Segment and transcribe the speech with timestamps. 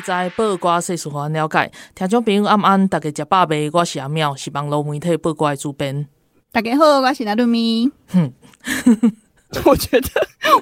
[0.00, 1.70] 知；报挂世事，互咱了解。
[1.94, 3.70] 听众朋友，暗安，大家食饱未？
[3.72, 6.06] 我是阿妙，是网络媒体报挂的主编。
[6.52, 7.90] 大家好，我是阿鲁咪。
[8.08, 8.32] 哼，
[9.64, 10.08] 我觉得，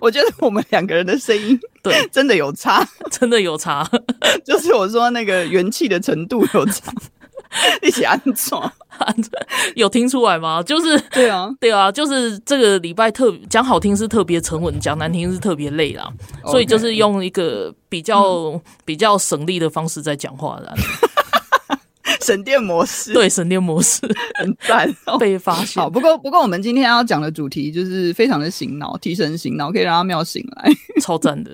[0.01, 3.89] 我觉得我们两个人的声音 对真的有差，真的有差，
[4.45, 6.93] 就是我说那个元气的程度有差。
[7.83, 8.71] 一起安装，
[9.75, 10.63] 有听出来吗？
[10.63, 16.11] 就是 对啊，对啊，就是这个礼拜特讲好听是特别沉稳，讲难听是特别累啦。
[16.43, 16.51] Okay.
[16.51, 20.75] 所以就是用一个比较、嗯、比较省力的方式在讲话的。
[22.25, 24.01] 省电模式，对，省电模式
[24.35, 25.83] 很赞、哦， 被发现。
[25.83, 31.53] 好，不过不过我们今天要讲的主题就是非常的醒脑，提神醒脑，可以让阿妙醒来， 超赞的。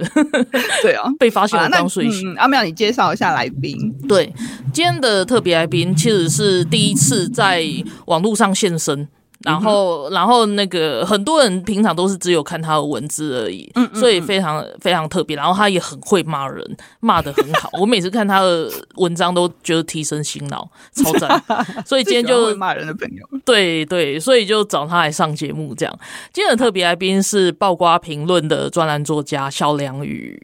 [0.83, 2.33] 对啊，被发现了刚睡醒。
[2.33, 3.93] 嗯、阿妙，你介绍一下来宾。
[4.09, 4.33] 对，
[4.73, 7.65] 今天的特别来宾其实是第一次在
[8.07, 9.09] 网络上现身。
[9.45, 15.37] 然后，然后那个很多人平常都是只有看他的文字而已，嗯，所以非常非常特别。
[15.37, 17.69] 然后他也很会骂人，骂的很好。
[17.79, 21.45] 我每次看他的文章都觉得提神醒脑，超赞。
[21.85, 25.75] 所以今天就会骂人的朋友，对对，所以就找他来上节目。
[25.75, 25.99] 这样，
[26.33, 30.43] 今天的特别来宾是爆瓜评论的专栏作家肖良宇，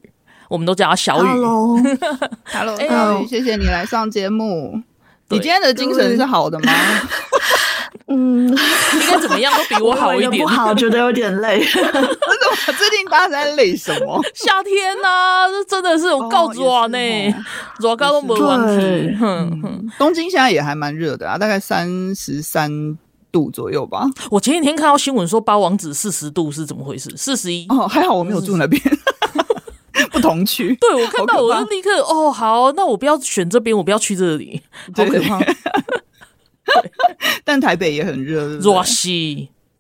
[0.49, 1.29] 我们都叫他小雨。
[2.53, 2.77] Hello，Hello，
[3.23, 4.83] 哎，谢谢你来上节目。
[5.31, 6.73] 你今天的精神是好的吗？
[8.13, 8.57] 嗯，应
[9.09, 10.43] 该怎么样都比我好一点。
[10.43, 11.61] 不好，觉得有点累。
[11.65, 14.21] 最近大家在累什么？
[14.35, 16.99] 夏天呐、啊，这真的是我告诉啊，呢，
[17.79, 19.17] 热高都没问题。
[19.17, 22.99] 哼哼，东京现在也还蛮热的啊，大概三十三
[23.31, 24.05] 度左右吧。
[24.31, 27.11] 我前几天看到新闻说八王子四十度是怎么回事？
[27.17, 28.81] 四十一哦，还好我没有住那边。
[30.11, 34.61] 不同区，对，我看到我就立刻哦，好，那我不要选这边，我不要去这里，
[34.97, 35.39] 好可怕。
[37.45, 39.09] 但台北也很热，热死，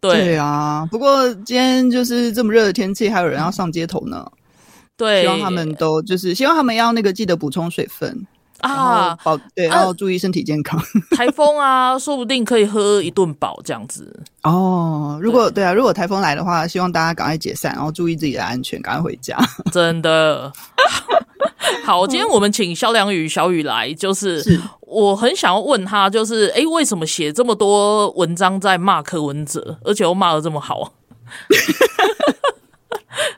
[0.00, 0.86] 对啊。
[0.90, 4.30] 不过今天就是这么热的天气，还有人要上街头呢。
[4.96, 8.26] 对，希望他们都就是希望他们要那个记得补充水分
[8.60, 10.80] 啊，保对，然后注意身体健康。
[11.16, 14.22] 台风啊，说不定可以喝一顿饱这样子。
[14.42, 19.36] 哦，如果对，啊，如果台风来的话，希望大家赶快解散，然后注意自己的安全，赶快回家。
[19.72, 20.52] 真的。
[21.84, 30.92] 好，今天我们请萧良宇小雨来，就是，是我很想要问他，就是哎、欸，为什么写这么多文章在骂柯文哲，而且又骂的这么好？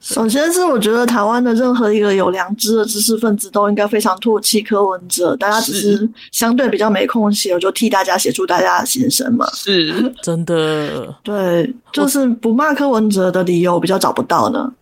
[0.00, 9.48] 首先是我觉得台湾的任何一个有良知的知识分子都应该非常唾弃柯文哲，大家只是相对比较没空写，我就替大家写出大家的心声嘛。
[9.54, 14.72] 是真的，对，就是不骂柯文哲的理由比较找不到呢。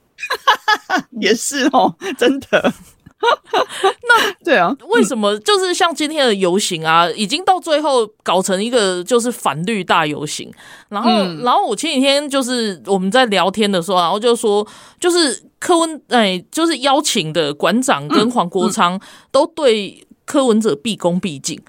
[1.21, 2.73] 也是哦，真的。
[4.08, 10.50] 那 对啊，为什么就是像今天的游行啊，已经到最后搞成一个就是反绿大游行？
[10.88, 14.66] 然后，嗯、然后我前几天就是我们在聊天的时候，然后就说，
[14.98, 18.98] 就是柯文哎，就是邀请的馆长跟黄国昌
[19.31, 21.60] 都对柯文哲毕恭毕敬，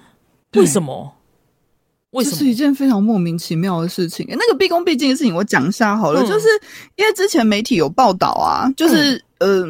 [0.54, 1.16] 为什么？
[2.12, 2.38] 为什么？
[2.38, 4.26] 这是一件非常莫名其妙的事情。
[4.30, 6.48] 那个毕恭毕敬的事情，我讲一下好了，嗯、就是
[6.96, 9.22] 因为之前媒体有报道啊，就是。
[9.44, 9.66] 嗯呃，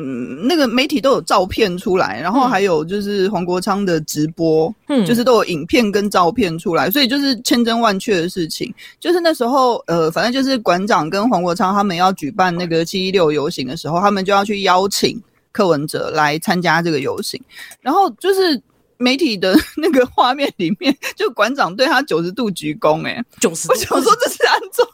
[0.49, 8.73] 那个媒体都有照片出来，然后还有就是黄国昌的直播，嗯，就是都有影片跟照片出来，所以就是千真万确的事情。
[8.99, 15.17] 就是那时候，呃，反正就是馆长跟黄国昌他们要举办那个七一六游行的时候，他们就要去邀请
[15.53, 17.41] 柯文哲来参加这个游行，
[17.79, 18.61] 然后就是
[19.01, 24.85] 媒体的那个画面里面，就馆长对他九十度鞠躬，哎，九十度，我想说这是安怎？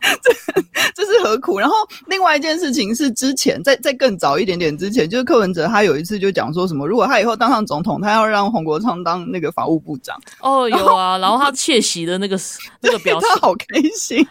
[0.22, 0.62] 这
[0.94, 1.58] 这是何苦？
[1.58, 1.74] 然后
[2.06, 10.16] 另外一件事情是，之前在在更早一点点之前，就是柯文哲他有一次就讲说什么，如果他以后当上总统，他要让洪国昌当那个法务部长。
[10.40, 12.38] 哦，有啊， 然后他窃喜的那个
[12.80, 14.26] 那个表情， 他好开心。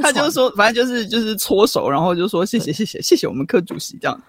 [0.00, 4.22] 他就说，反正就是就是搓手，然后就说谢谢谢谢谢谢我们柯主席这样。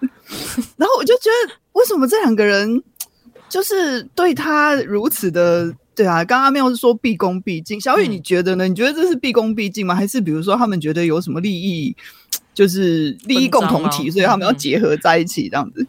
[0.76, 2.82] 然后我就觉得，为什么这两个人
[3.48, 5.74] 就是对他如此的？
[5.94, 8.68] 对啊，刚刚阿妙是说毕恭毕敬，小雨你觉得呢？
[8.68, 9.96] 嗯、你觉得这是毕恭毕敬吗？
[9.96, 11.96] 还是比如说他们觉得有什么利益，
[12.54, 15.84] 就是利益共同体，所以他们要结合在一起这样子？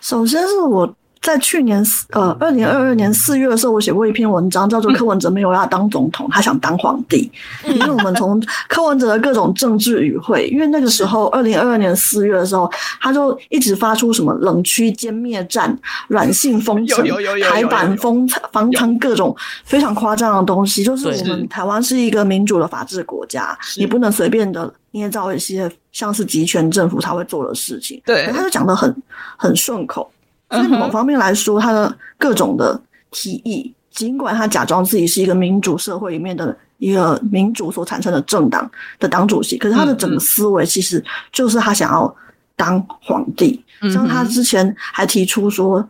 [0.00, 7.30] 首先是我在去年四呃二零二二年四月的时候，我写过一篇文章，叫做《柯文哲没有要当总统，他想当皇帝》。
[7.72, 12.70] 因为我们从柯文哲的各种政治语汇，因为那个时候二零二二年四月的时候，
[13.00, 15.76] 他就一直发出什么冷区歼灭战、
[16.08, 17.04] 软性封城、
[17.42, 20.82] 台版封防城各种非常夸张的东西。
[20.82, 28.00] 就是我们台湾是一个民主的法治国家，你不能随便的捏造一些像是集权政府才会做的事情。
[28.06, 28.94] 对，他就讲的很
[29.36, 30.10] 很顺口。
[30.50, 32.80] 所以某方面来说，他的各种的
[33.10, 42.16] 提议，尽管他假装自己是一个民主社会里面的一个民主所产生的政党的党主席，可是他的整个思维其实就是他想要
[42.56, 43.62] 当皇帝。
[43.92, 45.86] 像他之前还提出说，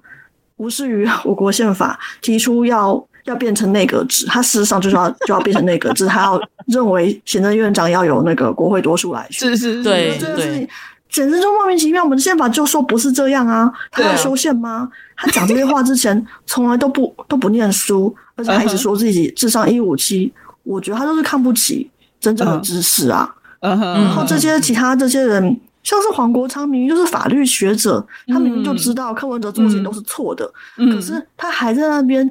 [0.56, 9.48] 无视于我国宪法，提出要要变成内阁制，他事实上就是要就要变成内阁制，他要认为行政院长要有那个国会多数来选。
[9.50, 10.68] 是是是，对对。
[11.08, 12.04] 简直就莫名其妙！
[12.04, 14.88] 我们的宪法就说不是这样啊，他要修宪吗？
[15.14, 20.32] 啊、他讲这些话之前从来都不都不念书，而且还一直说自己智商一五七。
[20.62, 21.90] 我觉得他就是看不起
[22.20, 23.34] 真正的知识啊。
[23.60, 23.94] Uh huh.
[23.94, 32.30] 然后这些其他这些人，像是黄国昌，明明就是法律学者，他明明就知道柯文哲做的事情都是错的，嗯、可是他还在那边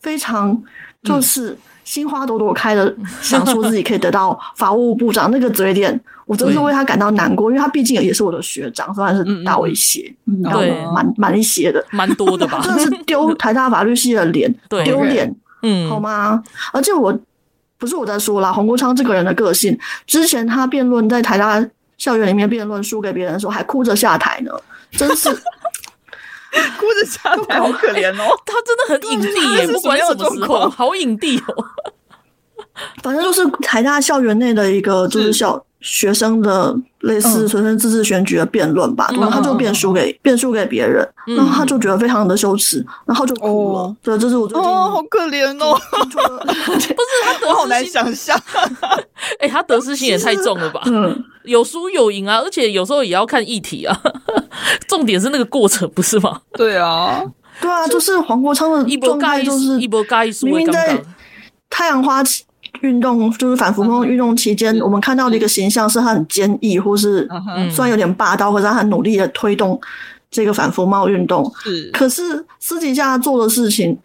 [0.00, 0.56] 非常
[1.02, 1.56] 就是
[1.88, 5.98] 心花朵朵开的，想说自己可以得到法务部长那个嘴脸。
[6.26, 10.14] 我真是为他感到难过，因为他毕竟也是我的学长，虽然是大我一些，
[10.44, 10.60] 然后
[10.92, 12.60] 蛮蛮一些的，蛮多的吧。
[12.62, 14.54] 真的是丢台大法律系的脸，
[14.84, 16.42] 丢脸，嗯，好吗？
[16.74, 17.18] 而且我
[17.78, 19.74] 不是我在说啦，洪国昌这个人的个性，
[20.06, 24.52] 之前他辩论在台大校园里面辩论输给别人的时候，还哭着下台呢，
[24.90, 25.30] 真是
[26.78, 28.36] 哭着下台，好可怜哦。
[28.46, 31.64] 他真的很影帝耶，不管什么时候，好影帝哦。
[33.02, 35.62] 反正就是台大校园内的一个，就是校。
[35.80, 43.96] 学生的类似学生自治选举的辩论吧，然后他就辩输给辩输给别人，然后他就觉得非常的羞耻，然后就哭了。
[44.02, 48.36] 对，这是我最近哦，好可怜哦， 不是他得失心好难想象，
[49.38, 50.82] 哎，他得失心也太重了吧？
[50.86, 53.96] 嗯，有输有赢啊，而且有时候也要看议题啊，
[54.88, 56.40] 重点是那个过程，不是吗？
[56.54, 57.22] 对啊，
[57.60, 61.00] 对啊，就是黄国昌的状态就是一波尬一输，明明在
[61.70, 62.20] 太阳花
[62.80, 67.28] 运动就是反服贸运动期间，嗯、我们看到的一个形象是他很坚毅，或是
[67.70, 69.80] 虽然有点霸道，或者他很努力的推动
[70.30, 71.50] 这个反服贸运动。
[71.62, 73.96] 是，可是私底下做的事情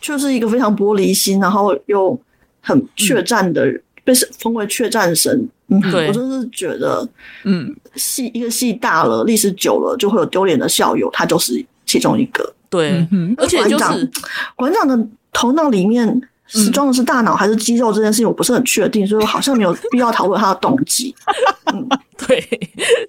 [0.00, 2.18] 却是一个非常玻璃心，然后又
[2.60, 5.48] 很怯战的，嗯、被封为怯战神。
[5.68, 7.08] 嗯，对我真是觉得，
[7.44, 12.54] 嗯，戏一个戏大了，历史久了就会有丢脸的校友，他就是其中一个。
[12.70, 14.10] 对，而且就是
[14.56, 14.98] 馆长的
[15.32, 16.22] 头脑里面。
[16.48, 21.14] 是装的是大脑还是肌肉这件事情，我不是很确定，所以我好像没有必要讨论他的动机。
[21.72, 21.86] 嗯，
[22.26, 22.42] 对，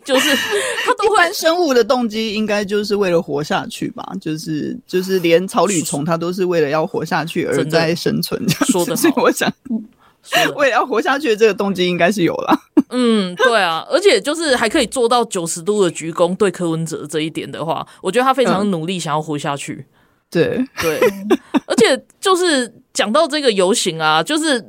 [0.04, 0.30] 就是
[0.86, 1.30] 他都会。
[1.32, 4.04] 生物的动机应该就是为了活下去吧？
[4.20, 8.44] 就是就是连草履虫它都是为了要活下去而在生存。
[8.68, 9.50] 说的，所以我想，
[10.56, 12.60] 为了要活下去的这个动机应该是有了。
[12.90, 19.86] 嗯，对啊，而且就是还可以做到九十度的鞠躬对柯文哲这一点的话，我觉得他非常努力想要活下去。
[20.30, 20.66] 对。
[20.82, 21.00] 对，
[21.68, 24.64] 而且就是讲到这个游行啊，就是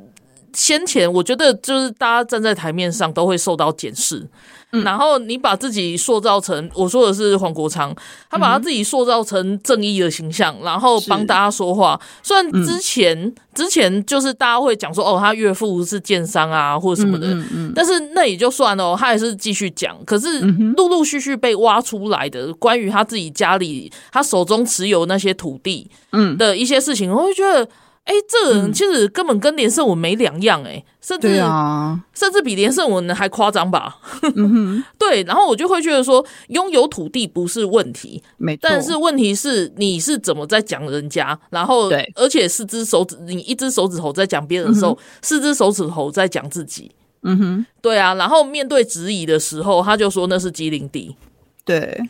[0.53, 4.27] 先前我觉得就是大家站在台面上都会受到检视。
[4.73, 7.93] 嗯、然后你把自己塑造成，我说的是黄国昌，
[8.29, 11.99] 他把他自己塑造成正义的形象，嗯、然后帮大家说话。
[12.23, 19.97] 虽然之前、嗯、之前就是大家会讲说，哦，他岳父是建商啊，或者什么的，嗯嗯嗯、但是那也就算了，他还是继续讲。
[20.05, 20.39] 可是
[20.77, 25.91] 陆陆续续被挖出来的关于他自己家里他手中持有那些土地
[26.37, 27.67] 的一些事情，我会觉得。
[28.03, 33.97] 哎，这其实根本跟连胜文没两样，哎，甚至啊，甚至比连胜文还夸张吧？
[34.35, 46.91] 嗯、对，然后我就会觉得说，拥有土地不是问题，没错，但是问题是你是怎么在讲人家，然后对，而且四只手指，你一只手指头在讲别人的时候，嗯、四只手指头在讲自己，
[47.21, 51.15] 嗯哼，对啊，然后面对质疑的时候，他就说那是机灵地，
[51.63, 52.01] 对。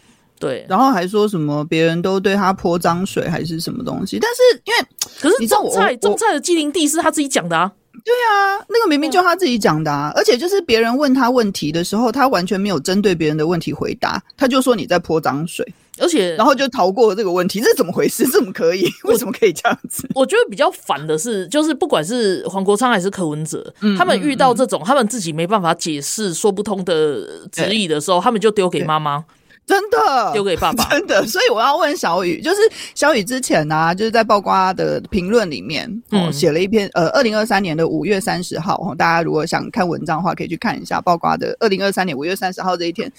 [0.42, 4.20] 对，然后还说什么别人都对他泼脏水还是什么东西？
[4.20, 4.86] 但是因为
[5.22, 7.72] 可是种菜种菜的畸零地是他自己讲的啊。
[8.04, 15.64] 对啊，那个明明就他自己讲的啊，而且就是别人问他问题的时候，他完全没有针对别人的问题回答，他就说你在泼脏水，
[16.00, 18.26] 而且然后就逃过了这个问题，这是怎么回事？
[18.32, 18.90] 怎么可以？
[19.06, 20.08] 为什么可以这样子？
[20.16, 29.24] 我觉得比较烦的是，就是不管是黄国昌还是柯文哲，嗯、他们遇到这种、嗯、他们自己没办法解释、说不通的质疑的时候，他们就丢给妈妈。
[29.66, 32.58] 真的丢给爸爸， 真的，所以我要问小雨，就是
[32.94, 43.10] 小雨之前呢、啊，就是在曝光的评论里面，哦，写了一篇，呃，二零二三年的五月三十号，大家如果想看文章的话，可以去看一下曝光的二零二三年五月三十号这一天，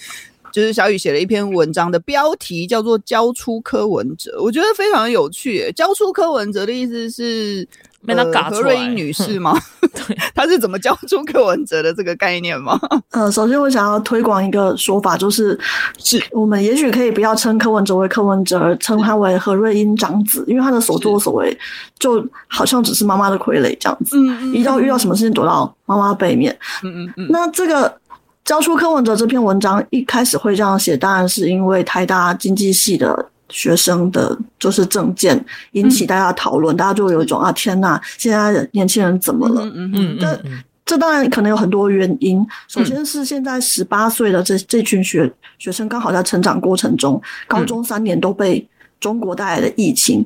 [0.51, 5.71] 就是小雨写了一篇文章的标题叫做“交出柯文哲”，我觉得非常有趣。
[5.75, 7.67] 交出柯文哲的意思是。
[8.05, 9.57] 被他嘎出来，何瑞英女士吗？
[9.81, 12.79] 对， 她是怎么教出柯文哲的这个概念吗？
[13.11, 15.57] 呃，首先我想要推广一个说法，就是
[15.97, 21.57] 是我们也许可以不要称柯文哲为柯文哲，而称他为何瑞英长子，因为他的所作所为
[21.97, 24.17] 就好像只是妈妈的傀儡这样子。
[24.17, 26.57] 嗯嗯，一到遇到什么事情躲到妈妈背面。
[26.83, 27.27] 嗯嗯嗯。
[27.29, 27.95] 那这个
[28.43, 33.29] 教出柯文哲这篇文章一开始会这样写，当然是因为台大经济系的。
[33.49, 39.61] 学生的就是证件引起大家讨论，嗯、大家就有一种啊天呐，现在年轻人怎么了？
[39.73, 40.39] 嗯嗯，但
[40.85, 42.45] 这当然可能有很多原因。
[42.67, 48.67] 首先是现在十八岁的这这群学学生刚好在成长过程中，高中三年都被
[48.99, 50.25] 中国带来的疫情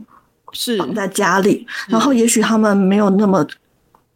[0.53, 3.45] 是绑在家里，然后也许他们没有那么。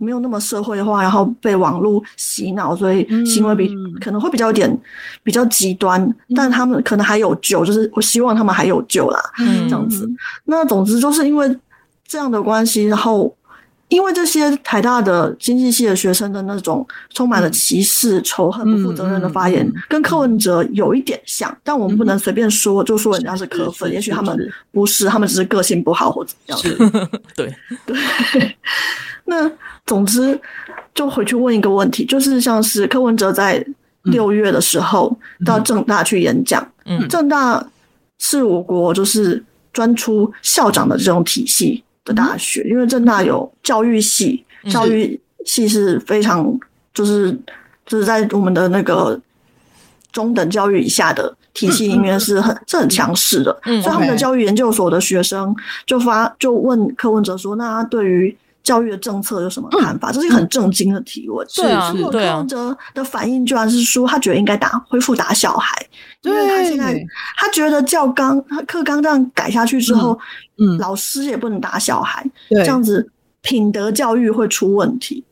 [0.01, 4.79] 没有那么社会化，然后被网络洗脑，所以行为比、嗯、可能会比较有点
[5.23, 10.09] 比较极端，嗯、但他们可能还有救，就是我希望他们还有救啦，嗯、这样子。
[10.45, 11.55] 那总之就是因为
[12.05, 13.33] 这样的关系，然后
[13.91, 24.35] 因为这些台大的经济系的学生的那种充满了歧视、嗯、仇恨、不负责任的发言，嗯、跟柯文哲有一点像，但我们不能随便说，就说人家是柯粉，也许他们
[24.71, 27.09] 不是，他们只是个性不好或者怎样。
[27.35, 27.53] 对。
[27.85, 28.55] 对，
[29.25, 29.51] 那。
[29.87, 30.39] 总之，
[30.93, 33.65] 就回去问一个问题，就是像是柯文哲在
[34.03, 37.65] 六月的时候到政大去演讲，嗯，政大
[38.19, 39.43] 是我国就是
[39.73, 46.59] 专出校长的这种体系的大学，因为正大有教育系，教育系是非常
[46.93, 47.31] 就是
[47.85, 49.19] 就是在我们的那个
[50.11, 55.55] 中等教育以下的体系里面是很是很强势的，所以他们的教育研究所的学生
[55.85, 60.11] 就发就问柯文哲说，那他对于教育的政策有什么看法？
[60.11, 61.45] 嗯、这是一个很正经的提问。
[61.55, 65.75] 对啊，柯文哲的反应居然是说，他觉得应该打恢复打小孩，
[66.21, 67.03] 因为他现在
[67.37, 70.17] 他觉得教纲课纲这样改下去之后，
[70.59, 73.09] 嗯，嗯老师也不能打小孩，这样子
[73.41, 75.23] 品德教育会出问题。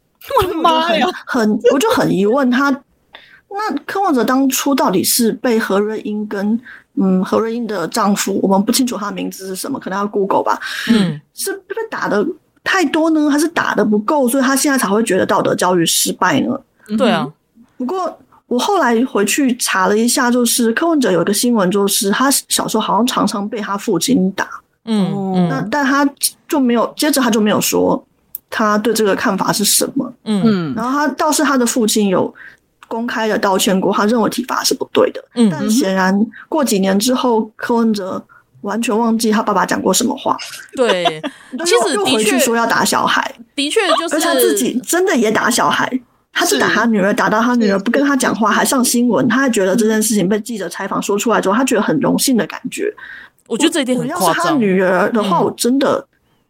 [0.41, 6.59] 我的妈呀，很我就很疑问他，那柯文哲当初到底是被何瑞英跟
[6.95, 10.59] 嗯何瑞英的丈夫，我们不清楚他的名字是什么，可能要 Google 吧，
[10.89, 12.25] 嗯，是被打的。
[12.63, 16.59] 太多呢，还是打的不够，所以他现在才会觉得道德教育失败呢？
[16.97, 17.27] 对啊。
[17.77, 18.15] 不过
[18.47, 24.47] 我后来回去查了一下，就是柯文哲有一个新闻，就是他小时候好像常常被他父亲打。
[24.85, 26.07] 嗯，那但他
[26.47, 28.03] 就没有，接着他就没有说
[28.49, 30.13] 他对这个看法是什么。
[30.25, 32.33] 嗯，然后他倒是他的父亲有
[32.87, 35.23] 公开的道歉过，他认为体罚是不对的。
[35.35, 36.13] 嗯，但显然
[36.47, 38.23] 过几年之后，柯文哲。
[38.61, 40.37] 完全忘记他爸爸讲过什么话。
[40.75, 41.21] 对，
[41.65, 45.89] 其实又回去说要打小孩，的确就是，而且他自己真的也打小孩，
[46.33, 52.93] 他是打他女儿，打到他女儿不跟他讲话，还上新闻，他还觉得这件事情被记者采访说出来之后，他觉得很荣幸的感觉。
[53.47, 54.27] 我觉得这一点很夸张。
[54.27, 56.07] 要是他女儿的话，我真的，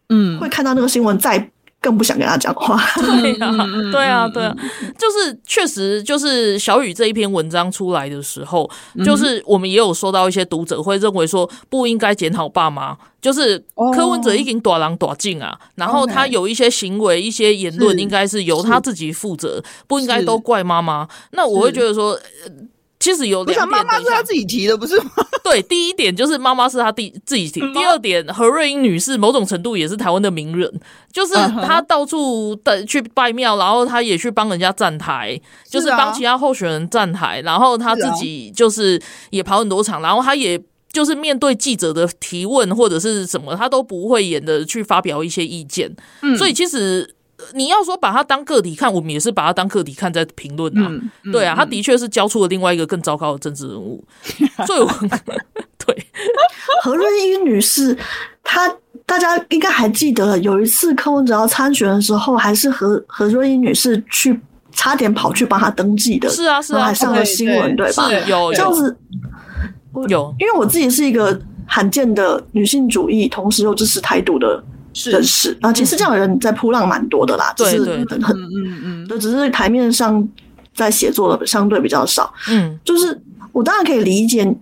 [0.08, 1.50] 嗯，会看到那个新闻再。
[1.80, 2.78] 更不想跟他讲话。
[2.96, 3.54] 对啊，
[3.90, 4.54] 对啊，对啊，
[4.98, 8.70] 就是确实，就是小雨这一篇文章出来的时候，
[9.04, 13.58] 就是我们也有收到一些读者会认为说不应该检讨爸妈，就是
[13.94, 21.08] 柯文哲已经大人大种啊，然后他有一些行为、一些言论，应该是由他自己负责，不应该都怪妈妈。
[21.32, 22.18] 那我会觉得说。
[23.00, 25.10] 其实有两点，妈妈是他自己提的，不是吗？
[25.42, 27.60] 对，第一点就是妈妈是他第自己提。
[27.72, 30.70] 第二点，何瑞英女士某种程度也是台湾的名人，
[31.10, 45.90] 就是她到处的去拜庙，然后她也去帮人家站台，就是帮其他候选人站台，然后她自己就是也跑很多场，然后她也就是面对记者的提问或者是什么，她都不会演的去发表一些意见。
[46.36, 47.16] 所以其实。
[47.54, 50.86] 你要说把他当个体看，我们也是把他当个体看在评论啊。
[50.88, 54.02] 嗯嗯、对啊，他的确是交出了另外一个更糟糕的政治人物。
[54.66, 54.88] 所以我，
[55.84, 56.06] 对
[56.82, 57.96] 何润英女士，
[58.42, 58.72] 她
[59.06, 64.38] 大家应该还记得，有一次柯文哲要参选的时候，还是何何润英女士去
[64.72, 66.28] 差点跑去帮他登记的。
[66.28, 68.10] 是啊，是啊，还上了新闻，对，对吧？
[68.28, 68.96] 有这样子，
[70.08, 74.62] 有，因为我自己是一个罕见的女性主义，同时又支持台独的。
[75.10, 77.78] 认识啊，其实这样的人在扑浪蛮多的啦，就是
[78.08, 80.28] 很很嗯嗯，就只是台面上
[80.74, 82.32] 在写作的相对比较少。
[82.48, 83.18] 嗯，就是
[83.52, 84.52] 我当然可以理解，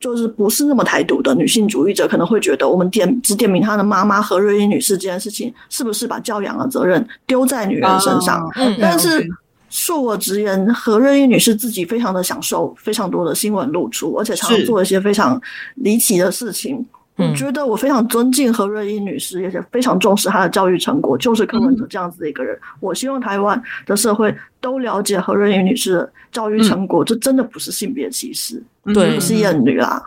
[0.00, 8.50] 就是不是那么台独的女性主义者可能会觉得，我们点只点名她的妈妈何瑞英女士这件事情，是不是把教养的责任丢在女人身上？
[8.56, 9.28] 嗯，但是
[9.70, 15.38] 恕我直言，何瑞英女士自己非常的享受非常多的新闻露出，而且常常做一些非常
[15.74, 16.86] 离奇的事情。
[17.18, 22.54] 我觉得我非常尊敬何瑞英女士，也是非常重视她的教育成果，就是柯文哲这样子的一个人。
[22.56, 28.62] 嗯、我希望台湾的社会都了解何瑞英女士的教育成果，这、嗯、真的不是性别歧视，
[28.94, 30.00] 对，不是厌女啊。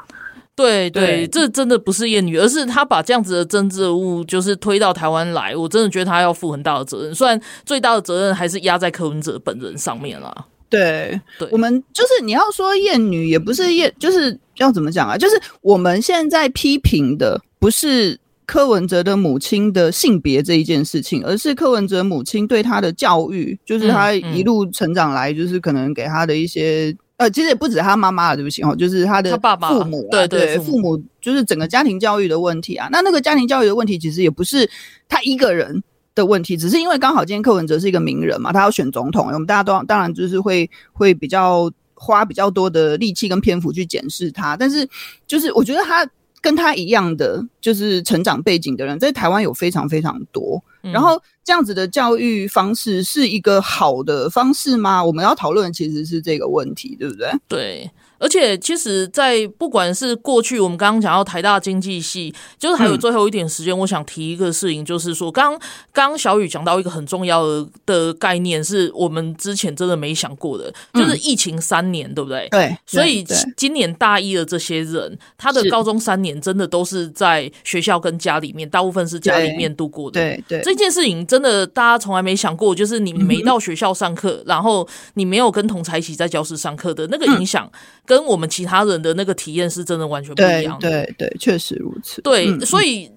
[0.53, 7.15] 对对，这真的不是厌女，而是他把这样子的政治物就是推到台湾来，我真的觉得他要负很大的责任。
[7.15, 10.46] 虽然最大的责任还是压在柯文哲本人上面啦。
[10.71, 15.15] 对，对，我们就是你要说厌女，也不是厌，就是要怎么讲啊？
[15.17, 26.95] 就是我们现在批评的不是柯文哲的母亲的性别这一件事情，而是柯文哲母亲对他的教育，就是他一路成长来，就是可能给他的一些。
[27.17, 29.69] 呃，其实也不止他妈妈了，对不起哦，就是他的父母，他爸爸
[30.09, 32.89] 对对，对，父母就是整个家庭教育的问题啊。
[32.91, 34.67] 那那个家庭教育的问题，其实也不是
[35.07, 35.83] 他一个人
[36.13, 44.58] 的问题，只是因为刚好今天柯文哲是一个名人嘛，他要选总统，我们大家都当然就是会会比较花比较多的力气跟篇幅去检视他。
[44.58, 44.88] 但是
[45.25, 46.08] 就是我觉得他
[46.41, 50.62] 跟他一样的就是成长背景的人，在台湾有非常非常多。
[50.82, 55.03] 然后这样子的教育方式是一个好的方式吗？
[55.03, 57.32] 我们要讨论其实是这个问题，对不对？
[57.48, 57.91] 对。
[58.21, 65.59] 而且，其实，在不管是过去我们刚刚讲到台大经济系，就是还有最后一点时间，我想提一个事情，就是说，刚
[65.91, 72.47] 刚小雨讲到一个很重要的的概念，是我们之前真的没想过的，就是疫情三年，对不对？
[72.51, 72.77] 对。
[72.85, 73.25] 所以
[73.57, 80.21] 今年大一的这些人，他的高中三年真的都是在学校跟家里面，大部分是家里面度过的。
[80.21, 80.61] 对对。
[80.61, 87.67] 这件事情真的大家从来没想过，就是你没到学校上课，然后你没有跟同才一起在教室上课的那个影响。
[88.05, 92.22] 跟我们其他人的那个体验是真的完全不一样的，对对，对，确实如此。
[92.22, 93.10] 对，嗯、所以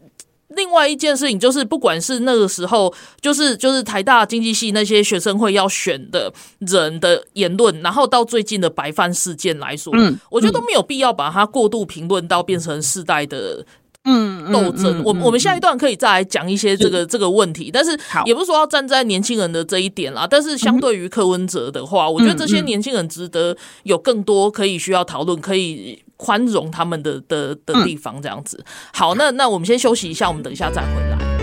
[0.48, 13.64] 另外一件事情就是，不管是那个时候，就是就是台大经济系那些学生会要选的人的言论，然后到最近的白饭事件来说，嗯，我觉得都没有必要把它过度评论到变成世代的。
[14.04, 15.02] 嗯，斗争。
[15.04, 20.26] 我我们下一段可以再来讲一些这个这个问题，但是也不是说要站在年轻人的这一点啦。
[20.30, 28.20] 但是相对于柯文哲的话，我觉得这些年轻人值得有更多可以需要讨论、可以宽容他们的的的地方。
[28.20, 31.33] 这样子，好，那那我们先休息一下，我们等一下再回来。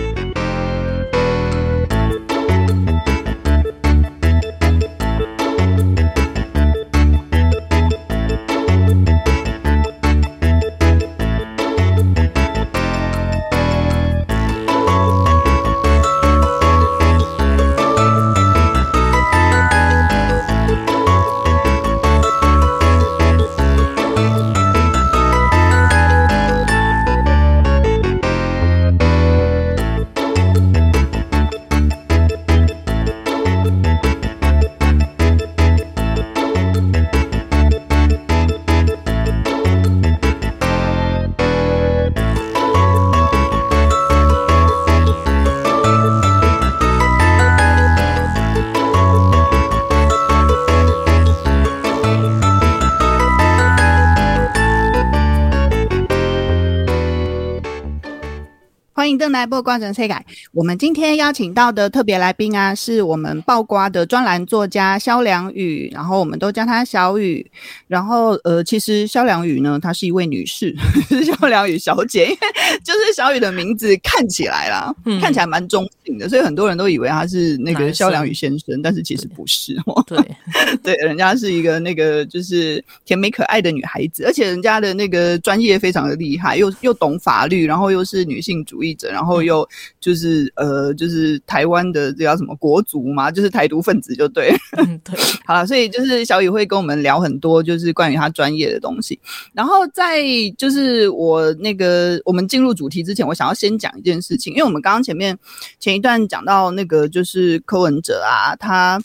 [59.38, 60.24] 来报瓜整谁改？
[60.52, 67.50] 我们今天邀请到的特别来宾啊，是我们报瓜的专栏作家萧良宇，然后我们都叫她小雨。
[67.86, 70.74] 然后呃，其实萧良宇呢，她是一位女士，
[71.08, 72.36] 是 萧良宇小姐，因 为
[72.84, 80.04] 就是小雨的名字看起来啦，嗯、看起来蛮中性的，所以很多人都以为她是那个萧良宇先生，但是其实不是哦。
[80.06, 80.18] 对
[80.82, 89.10] 对，人家是一个那个就是甜美可爱的女孩子，而且人家的那个专业非常的厉害，又又懂法律，然后又是女性主义者。
[89.12, 89.68] 然后又
[90.00, 94.54] 就是呃，就是台湾的这叫什么国族嘛，就是台独分子就对。
[94.78, 95.18] 嗯，对。
[95.44, 99.18] 好了，所以就是小雨会跟我们聊很多，就是关于他专业的东西。
[99.52, 100.22] 然后在
[100.56, 105.38] 就是我那个我们进入主题之前，我想要先讲一件事情，因为我们刚刚前面
[105.78, 109.00] 前一段讲到那个就是柯文哲啊，他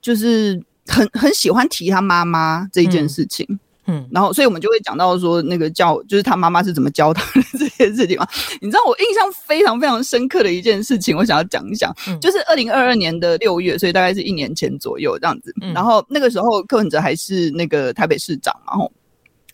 [0.00, 3.46] 就是很很喜欢提他妈妈这一件事情。
[3.48, 3.58] 嗯
[3.90, 8.28] 嗯，然后，所以我们就会讲到说，那个教就是他妈妈是怎么教他的这件事情嘛。
[8.60, 15.54] 你知道我印象非常非常深刻的一件事情，我想要讲一讲，嗯、就是二零二二年的六月，所以大概是一年前左右这样子。
[15.62, 18.92] 嗯、然后那个时候柯文哲还是那个台北市长嘛，然后，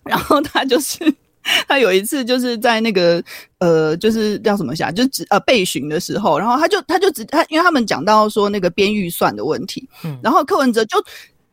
[0.03, 0.99] 然后他就是
[1.69, 3.23] 他有一次就是在那个
[3.59, 10.99] 呃，就是叫什么下，就只呃备询的时候，然后他就他就只他，因为他们讲到说那个编预算的问题，嗯，然后柯文哲就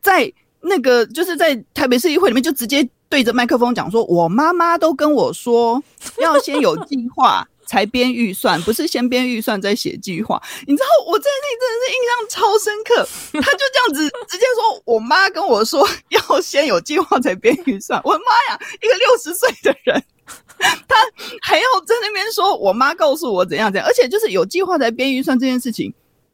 [0.00, 0.32] 在。
[0.62, 5.82] 那个就是在台北市议会里面，就直接对着麦克风讲说：“我妈妈都跟我说，
[6.18, 10.40] 要先有计划，才编预算，不是先编预算再写计划。
[10.66, 13.08] 你知道我这件事情真的是印象超深刻。
[13.42, 18.00] 他就这样子直接说，我妈跟我说要先有计划才编预算。
[18.04, 20.02] 我的妈呀，一个六十岁的人，
[20.88, 20.96] 他
[21.42, 25.92] 还要在那边说，我妈告诉我怎样怎样，而且就是有计划才编预算这件事情，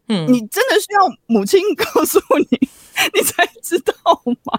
[0.09, 2.19] 嗯，你真的需要母亲告诉
[2.51, 2.59] 你，
[3.15, 3.95] 你才知道
[4.45, 4.59] 吗？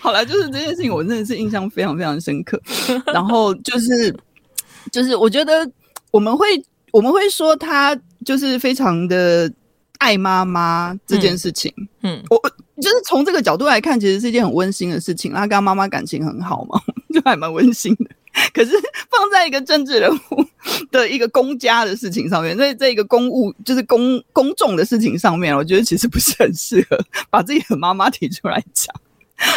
[0.00, 2.60] 好了，就是这件事情，我真的是印象非常非常深刻。
[3.06, 4.14] 然后就是，
[4.92, 5.68] 就是我觉得
[6.10, 6.46] 我们会
[6.92, 9.52] 我们会说他就是非常的
[9.98, 11.72] 爱妈妈这件事情。
[12.02, 12.40] 嗯，嗯我
[12.80, 15.32] 就是从这个角度来看，其实是一件很温馨的事情。
[15.32, 16.80] 他跟他妈妈感情很好嘛，
[17.12, 18.10] 就还蛮温馨的。
[18.52, 18.72] 可是
[19.10, 20.44] 放在一个政治人物
[20.90, 26.98] 的一个公家的事情上面，在这一个公务就是公公众的事情上面，我觉得其实不是很适合
[27.30, 28.94] 把自己的妈妈提出来讲。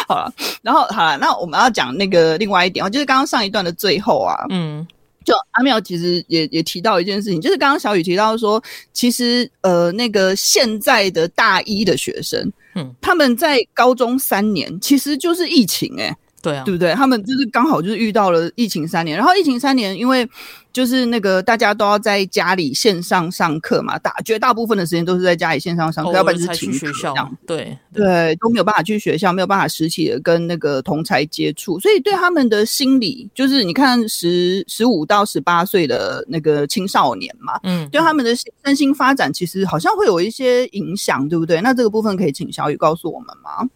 [0.08, 4.86] 好了，然后好了，那我们要讲那个另外一点哦，就是刚刚上一段的最后啊，嗯，
[5.24, 8.62] 就阿妙其实也也提到一件事情，就是刚刚小雨提到说，
[8.92, 16.16] 其实呃，那个现在的大一的学生，嗯，他们在高中三年其实就是疫情诶、欸。
[16.40, 16.92] 对啊，对不对？
[16.94, 20.28] 他们就是刚好就是遇到了疫情三年，然后疫情三年，因为
[20.72, 27.12] 就是那个大家都要在家里线上上课嘛，大绝大部分的时间都是在家里线上上课，要不然就是停学校，
[27.46, 38.32] 对对，对，都没有办法去学校，没有办法实体的跟那个同才接触，所以对他们的心理，就是你看十十五到十八岁的那个青少年嘛，嗯，对他们的
[38.64, 41.60] 身心发展其实好像会有一些影响，对不对？
[41.60, 43.68] 那这个部分可以请小雨告诉我们吗？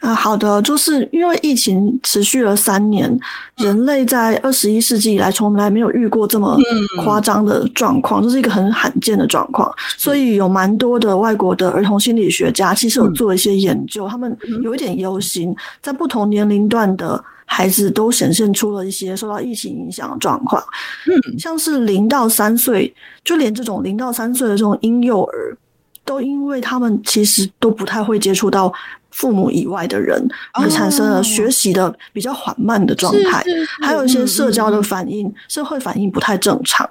[0.00, 3.18] 啊，好的，就是因为疫情持续了三年，
[3.56, 6.56] 人类在二十一世纪以来从来没有遇过这么
[7.02, 20.62] 夸张的状况，这是一个很罕见的状况，所以有蛮多的外国的儿童心理学家其实有做一些研究，他们有一点忧心，在不同年龄段的孩子都显现出了一些受到疫情影响的状况，
[21.08, 25.58] 嗯，像是零到三岁，就连这种零到三岁的这种婴幼儿，
[26.04, 28.72] 都因为他们其实都不太会接触到。
[29.10, 33.44] 父母以外的人，而产生了学习的比较缓慢的状态，
[33.82, 36.88] 还有一些社交的反应、社会反应不太正常。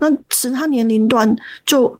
[0.00, 1.98] 那其他年龄段就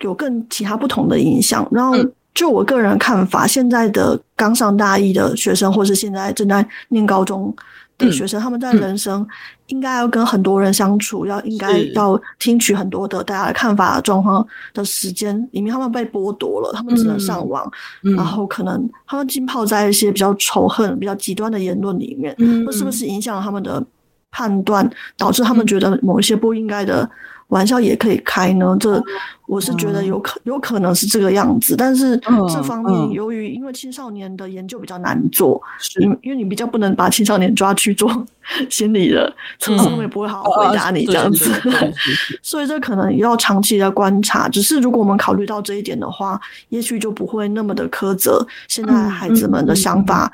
[0.00, 1.66] 有更其他不同的影响。
[1.72, 1.94] 然后，
[2.34, 7.54] 就我个人看法，现在的刚上大一的学生，或是现在正在念高中。
[8.00, 9.26] 的学生，他们在人生
[9.66, 17.70] 应该要跟很多人相处，要应该要听取很多的大家的看法状况的时间里面，他们被剥夺了，他们只能上网，
[18.16, 22.34] 然后可能他们浸泡在一些比较仇恨、比较极端的言论里面，
[22.64, 23.10] 那是不是。
[23.10, 23.84] 影响了他们的
[24.30, 27.10] 判断，导致他们觉得某一些不应该的
[27.50, 28.76] 玩笑也可以开呢？
[28.80, 29.00] 这
[29.46, 32.16] 我是觉得有可有可能是这个样子，但是
[32.48, 35.60] 这方面由于因为青少年的研究比较难做，
[36.00, 38.08] 因因为你比较不能把青少年抓去做
[38.70, 41.50] 心理的测试，他们也不会好好回答你这样子，
[42.42, 44.48] 所以这可能要长期的观察。
[44.48, 50.30] 只是如果我们考虑到这一点的话，也许就不会那么的苛责现在孩子们的想法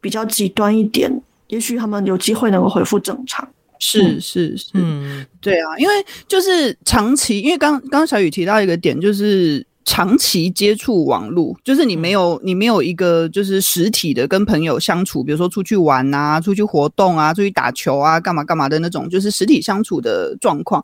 [0.00, 3.46] 比较极端一点，也许他们有机会能够恢复正常。
[3.84, 5.94] 是是是，嗯，对啊，因为
[6.28, 20.80] 就是长期，因为刚刚小雨提到一个点，就是长期接触网络，就是你没有你没有一个就是实体的跟朋友相处，比如说出去玩啊、出去活动啊、出去打球啊、干嘛干嘛的那种，就是实体相处的状况，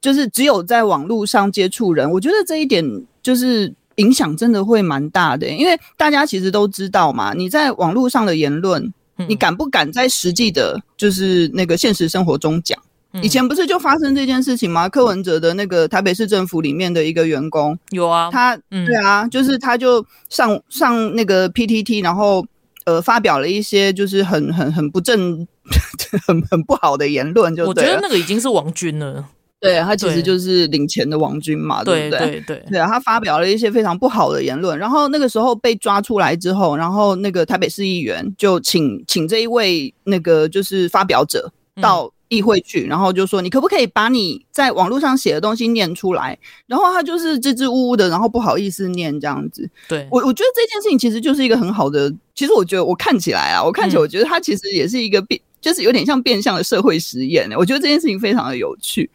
[0.00, 2.84] 就是只有在网络上接触人，我觉得这一点
[3.20, 8.92] 就是影响真的会蛮大的，因为大家其实都知道嘛，你在网络上的言论。
[9.28, 12.78] 你敢不敢在实际的，就是那个现实生活中讲？
[13.22, 14.88] 以前不是就发生这件事情吗？
[14.88, 22.46] 柯文哲的那个台北市政府里面的一个员工，有啊，他，对啊，就是他就上上那个 PTT，然后
[22.84, 25.44] 呃发表了一些就是很很很不正、
[26.24, 27.66] 很很不好的言论，就。
[27.66, 29.26] 我觉得那个已经是王军了。
[29.60, 32.18] 对，他其实就是领钱的王军嘛，对，对不对？
[32.18, 46.38] 对对对，对啊，他发表了一些非常不好的言论，然后那个时候被抓出来之后，然后那个台北市议员就请请这一位那个就是发表者到议会去，嗯、然后就说你可不可以把你在网络上写的东西念出来？
[46.66, 49.68] 然后他就是支支吾吾的，然后不好意思念这样子。
[49.86, 57.50] 对，我我觉得这件事情其实就是一个很好的，其实我觉得我看起来啊，我看起来我觉得他其实也是一个变，嗯、就是有点像变相的社会实验。
[57.58, 59.10] 我觉得这件事情非常的有趣。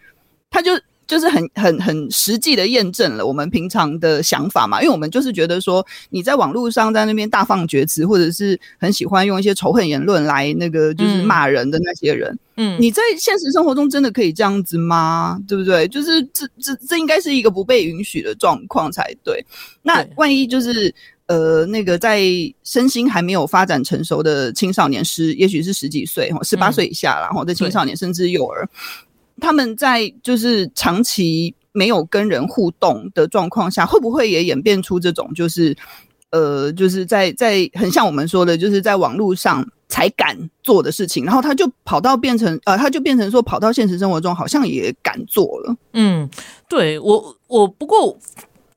[0.55, 0.71] 他就
[1.05, 15.37] 就是很很很实际的验证了我们平常的想法嘛，因为我们就是觉得说你在网络上在那边大放厥词，或者是很喜欢用一些仇恨言论来那个就是骂人的那些人，嗯，你在现实生活中真的可以这样子吗？
[15.45, 15.85] 对不对？
[15.89, 19.45] 就是这这这应该是一个不被允许的状况才对。
[19.83, 20.91] 那万一就是
[21.27, 22.21] 呃那个在
[22.63, 28.67] 身心还没有发展成熟的青少年，十也许是十几岁哈，十八岁以下啦，然后的青少年甚至幼儿。
[29.41, 35.75] 他们在就是长期没有跟人互动的状况下，会不会也演变出这种就是
[36.31, 45.75] 呃，就是在在很像我们说的，就是在网络上才敢做的事情，然后他就跑到变成呃，他就变成说跑到现实生活中好像也敢做了。
[45.93, 46.29] 嗯，
[46.67, 48.17] 对我我不过。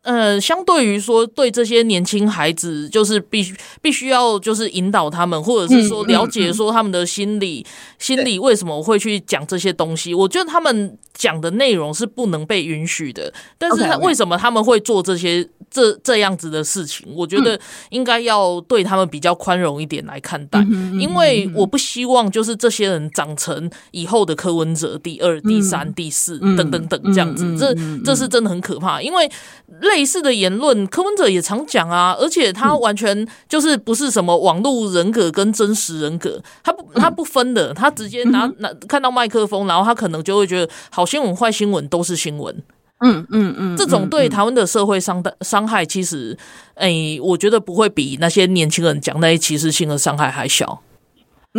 [0.08, 10.14] 呃，相对于说，对这些年轻孩子，就是必须必须要就是引导他们，或者是说了解说他们的心理、嗯嗯嗯、心理为什么会去讲这些东西。
[10.14, 15.46] 我觉得他们讲的内容是不能被允许的，但是他为什么他们会做这些？
[15.70, 29.02] 这这样子的事情，我觉得应该要对他们比较宽容一点来看待，嗯、因为我不希望就是这些人长成以后的柯文哲第二、第三、嗯、第四等等等这样子，嗯、这这是真的很可怕。
[29.02, 29.30] 因为
[29.82, 42.62] 类似的言论，柯文哲也常讲啊，而且他完全就是不是什么网络人格跟真实人格，他不他不分的，他直接拿拿看到麦克风，然后他可能就会觉得好新闻、坏新闻都是新闻。
[43.00, 46.36] 嗯嗯嗯，这种对台湾的社会伤的伤害，其实，
[46.74, 50.82] 哎、欸，我觉得不会比那些年轻人讲那些歧视性的伤害还小。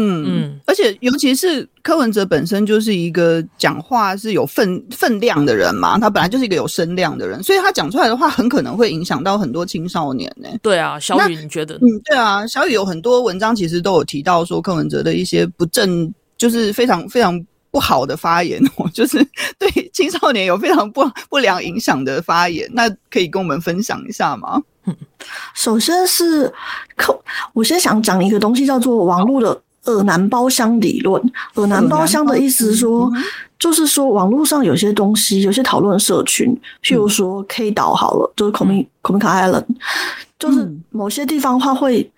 [0.01, 10.59] 嗯嗯，而且尤其是柯文哲本身就是一个讲话是有分分量的人嘛，他本来就是一个有声量的人，所以他讲出来的话很可能会影响到很多青少年呢、欸。
[10.63, 11.75] 对啊，小雨，你觉得？
[11.75, 17.43] 嗯，对啊，小雨有很多文章其实都有提到说柯文哲的一些不正，就是非常非常。
[17.71, 19.23] 不好的发言哦， 就是
[19.59, 24.59] 对青少年有非常不不良影响的发言，那可以跟我们分享一下吗？
[25.53, 26.51] 首先是，
[27.53, 29.61] 我先想讲一个东西，叫做网络的“尔
[30.03, 31.21] 南包厢理论”。
[31.55, 33.11] 尔南包厢的意思是说，
[33.57, 39.65] 就是说网络上有些东西，有些讨论社群，譬如说 K 岛好了，就是 Komi Komika Island，
[40.37, 42.09] 就是某些地方的话会。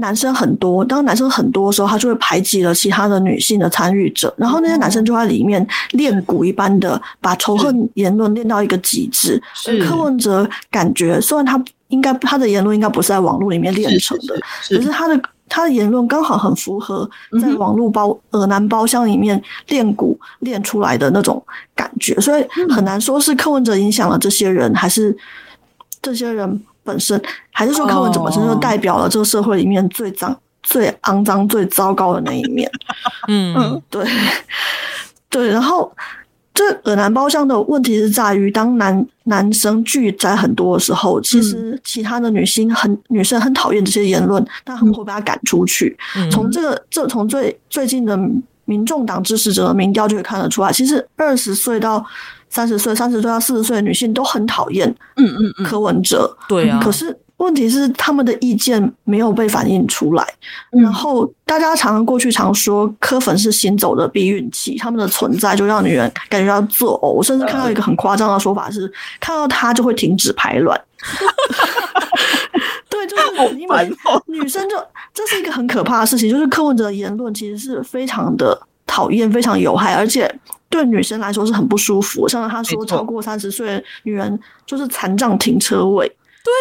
[0.00, 9.42] 男生很多，当男生很多的时候，他就会排挤了其他的女性的参与者，然后那些男生就在里面练鼓一般的把仇恨言论练到一个极致。
[9.66, 17.08] 而柯文哲感觉，虽然他应该他的言论应该不是在网络里面练成的，是是是是，可是他的他的言论刚好很符合
[17.40, 21.42] 在网络包呃男包厢里面练鼓练出来的那种
[21.74, 25.16] 感觉，所以很难说是柯文哲影响了这些人，还是
[26.00, 26.60] 这些人。
[26.84, 32.70] 本身还是说柯文哲本身就代表了这个社会里面最脏、最肮脏、最糟糕的那一面。
[33.28, 34.02] 嗯，对，
[35.28, 35.50] 对。
[35.50, 35.92] 然后
[36.58, 45.96] 这尔南包厢的问题是在于，当男男生聚在很多的时候，其实其他的女性很女生很讨厌这些言论，但他们会把他赶出去。
[46.32, 48.18] 从这个这从最最近的
[48.64, 52.04] 民众党支持者的民调就可以看得出来，其实二十岁到。
[52.50, 56.80] 三十岁、三十岁到四十岁的女性都很讨厌，嗯嗯，柯文哲，对啊。
[56.82, 60.26] 可是问题是，他们的意见没有被反映出来。
[60.70, 67.08] 然后大家常常过去常说，柯粉是行走的避孕器，他们的存在就让女人感觉到作呕。
[67.08, 70.80] 我甚至看到一个很夸张的说法是，看到他就会停止排卵。
[72.90, 73.92] 对，就是因为
[74.26, 74.76] 女生就
[75.14, 80.32] 这是一个很可怕的事情，就是柯文哲的言论其实是非常的讨厌、非常有害，而且。
[80.70, 86.06] 对女生来说是很不舒服，像他说，超过三十岁的女人就是残障停车位。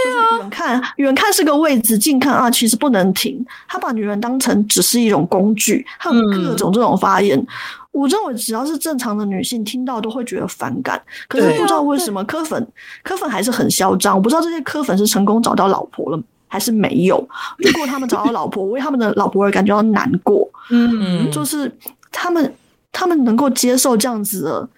[0.04, 3.46] 对啊，远看远看是个位置，近看啊，其实不能停。
[3.68, 7.38] 他把女人当成只是一种工具，还有各种这种发言。
[7.38, 7.48] 嗯、
[7.92, 11.02] 我认为只要是正常的女性听到都会觉得反感。
[11.28, 12.68] 可是不知道为什么柯粉
[13.04, 14.16] 柯粉还是很嚣张。
[14.16, 17.18] 我不知道这些柯粉是成功找到老婆了还是没有。
[17.58, 20.50] 如果他们找到老婆，我为他们的老婆而感觉到难过。
[20.70, 21.72] 嗯，就是
[22.12, 22.54] 他们。
[22.94, 24.70] 他们能够接受这样子的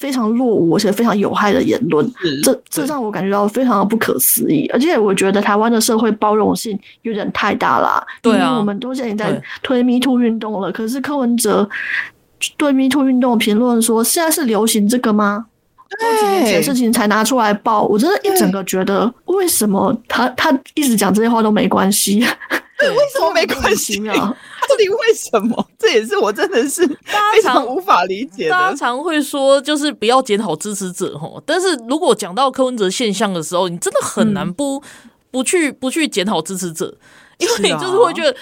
[0.00, 2.10] 非常落伍而且非常有害的言论，
[2.42, 4.66] 这这让我感觉到非常的不可思议。
[4.72, 8.02] 而且我觉得台湾的社会包容性有点太大了。
[8.22, 11.68] 对啊，我们都现在在推 Me Too 运动了，可是柯文哲
[12.56, 15.44] 对 Me Too 运动评论说：“现在是流行这个吗？”
[16.18, 22.24] 几年前的事情才拿出来报，我真的一整个觉得，为什么他他一直讲这些话都没关系？
[22.80, 24.14] 对， 为什么没关系啊？
[24.68, 25.68] 到底为什么？
[25.78, 28.50] 这也是我真的是非常无法理解的。
[28.50, 31.42] 大家常会说，就是不要检讨支持者哦。
[31.44, 36.94] 但是如果讲到柯文哲现象的时候，你真的很难不、嗯、不去不去检讨支持者，
[37.38, 38.36] 因为你就是会觉得。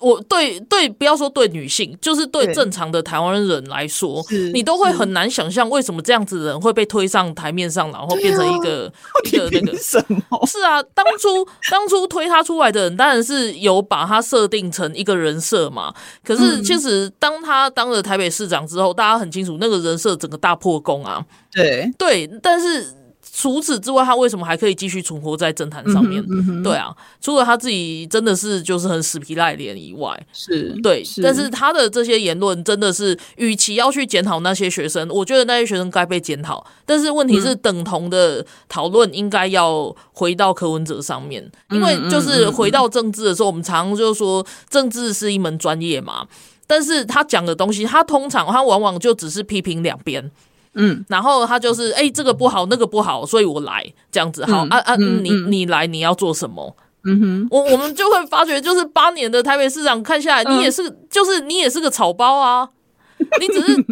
[0.00, 8.92] 我对对，不要说对女性，就是对正常的台湾人来说，你都会很难想象为什么这样子的人会被推上台面上，然后变成一个、啊、
[9.24, 10.46] 一个那个什么？
[10.46, 15.94] 是啊，当初当初推他出来的人当然是有把他设定成一个人设嘛。
[16.24, 21.24] 可是其实当他当了台北市长之后，大家很清楚那个人设整个大破功啊。
[21.52, 23.03] 对对，但是。
[23.36, 26.22] 除此之外，他为什么还可以继续存活在政坛上面？
[26.30, 36.64] 嗯嗯、对啊，除了他自己真的是就是很死皮赖脸以外，是对是，但是他的这些言论真的是，与其要去检讨那些学生，我觉得那些学生该被检讨。
[36.86, 46.28] 但是问题是，等同的讨论应该要回到柯文哲上面，因为就是回到政治的时候，我们常常就说政治是一门专业嘛。
[46.68, 50.30] 但是他讲的东西，他通常他往往就只是批评两边。
[50.74, 54.44] 嗯，然后他就是哎、欸，这个不好，那个不好，所以我来这样子。
[54.46, 56.76] 好、嗯、啊啊，你你来，你要做什么？
[57.04, 62.68] 嗯哼，我我们就会发觉，就是八年的台北市长看下来，你也是，嗯、就是你也是个草包啊，
[63.40, 63.84] 你只是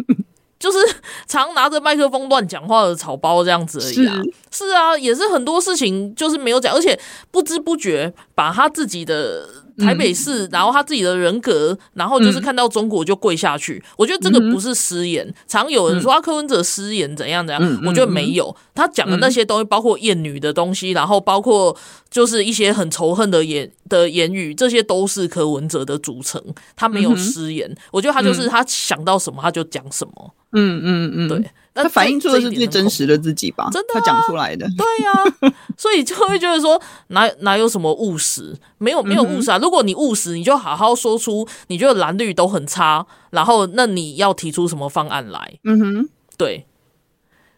[0.59, 0.77] 就是
[1.27, 4.15] 常拿着麦克风乱讲话的草包这样子而已啊。
[4.51, 6.99] 是，是啊，也是很多事情就是没有讲，而且
[7.31, 9.62] 不知不觉把他自己的。
[9.77, 13.83] 台北市，然后他自己的人格，然后就是看到中国就跪下去。
[13.97, 18.55] 我觉得这个不是失言，常有人说啊，柯文哲失言怎样怎样，我觉得没有。
[18.75, 21.75] 他讲的那些东西，包括厌女的东西，然后包括
[22.09, 26.41] 就是一些很仇恨的言的言语，这些都是柯文哲的组成。
[26.75, 30.33] 他没有失言，我觉得他就是他想到什么他就讲什么。
[30.53, 31.43] 嗯嗯嗯，对。
[31.73, 33.67] 他反映出的是最真实的自己吧？
[33.71, 34.67] 真的，他讲出来的。
[34.77, 38.55] 对呀、啊，所以就会觉得说，哪哪有什么务实？
[38.77, 39.57] 没有没有务实啊！
[39.57, 45.59] 如果你务实，你就好好说出你觉得蓝绿都很差，然后那你要提出什么方案来？
[45.63, 46.65] 嗯哼，对。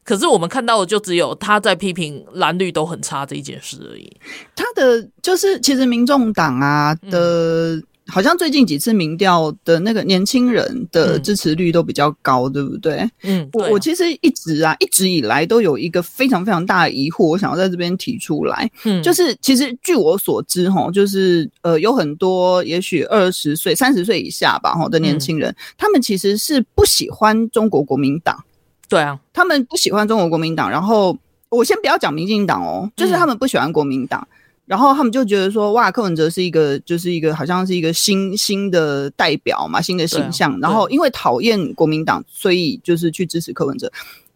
[0.03, 4.15] 可是我们看到的就只有他在批评蓝绿都很差这一件事而已。
[4.55, 7.75] 他的就是其实民众党啊的。
[7.75, 13.09] 嗯好像最近几次民调的那个年轻人的支持率都比较高，嗯、对不对？
[13.23, 18.69] 嗯，我我其实一直啊，一直以来都有一个非常非常大的疑惑，我想要在这边提出来。
[18.83, 28.43] 嗯，就是其实据我所知，哈，就是呃，有很多也许二十岁、三十岁以下吧，哈的年轻人，嗯，他们其实是不喜欢中国国民党。
[28.87, 30.69] 对啊，他们不喜欢中国国民党。
[30.69, 31.17] 然后
[31.49, 34.21] 我先不要讲民进党哦，就是他们不喜欢国民党。
[34.29, 40.51] 嗯然后他们就觉得说，哇，柯文哲是一个，就是一个好像是一个新新的代表嘛，新的形象。
[40.53, 43.91] 啊、然后因为讨厌国民党，所以就是去支持柯文哲。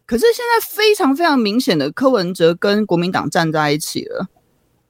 [0.06, 4.28] 可是现在非常非常明显的，柯文哲跟国民党站在一起了。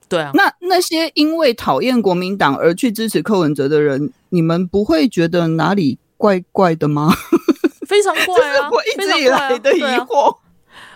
[0.08, 7.14] 对啊，那那些因为讨厌国民党而去支持柯文哲的人，你们不会觉得哪里怪怪的吗？
[7.88, 8.70] 非常怪啊！
[8.72, 10.36] 我一直以来的疑惑。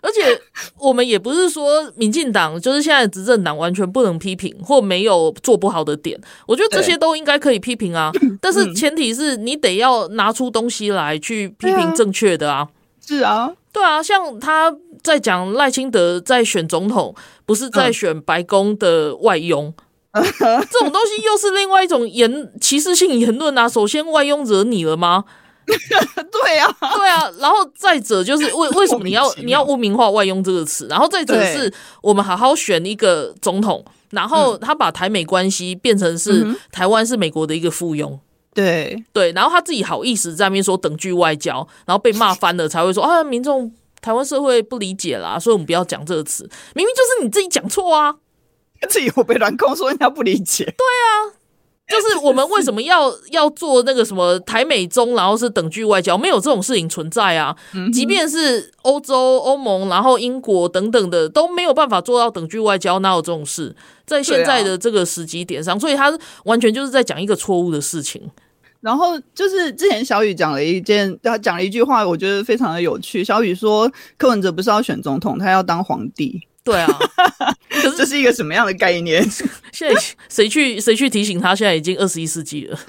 [0.04, 0.40] 而且
[0.78, 8.12] 我们也不是说民进党就是现在执政党完全不能批评或没有做不好的点，我觉得这些都应该可以批评啊。
[8.42, 12.68] 但是前提是你得要拿出东西来去批评正确的啊。
[13.06, 19.74] 是啊，对啊，像他在讲赖清德在选总统，不是在选白宫的外佣，
[20.14, 23.68] 这种东西又是另外一种言歧视性言论啊。
[23.70, 25.24] 首先，外佣惹你了吗？
[25.68, 30.88] 对啊，对啊，然后再者就是为 为什么你要你要污名化外佣这个词？
[30.90, 38.20] 然后再者是我们好好选一个总统，然后他把台美关系变成是台湾是美国的一个附庸，
[38.54, 39.04] 对。
[39.14, 43.72] 对，然后他自己好意思在那边说等距外交，然后被骂翻了才会说啊，民众
[44.02, 46.44] 台湾社会不理解啦，所以我们不要讲这个词，
[46.76, 48.16] 明明就是你自己讲错啊，
[48.90, 51.40] 自己有被乱控说人家不理解，对啊。
[51.94, 57.56] 就是我们为什么要要做那个什么台美中，然后是等距外交，没有这种事情存在啊！
[57.92, 63.76] 即便是欧洲、欧盟，然后英国等等的都没有办法做到等距外交，哪有这种事？
[64.06, 68.32] 在现在的这个时机点上，所以他完全就是在讲一个错误的事情。
[68.80, 73.24] 然后就是之前小雨讲了一件，他讲了一句话，我觉得非常的有趣。
[73.24, 76.42] 小雨说柯文哲不是要选总统，他要当皇帝。
[76.64, 76.88] 对啊，
[77.70, 79.22] 可是这是一个什么样的概念？
[79.74, 81.54] 现在谁去谁去提醒他？
[81.54, 82.80] 现在已经二十一世纪了。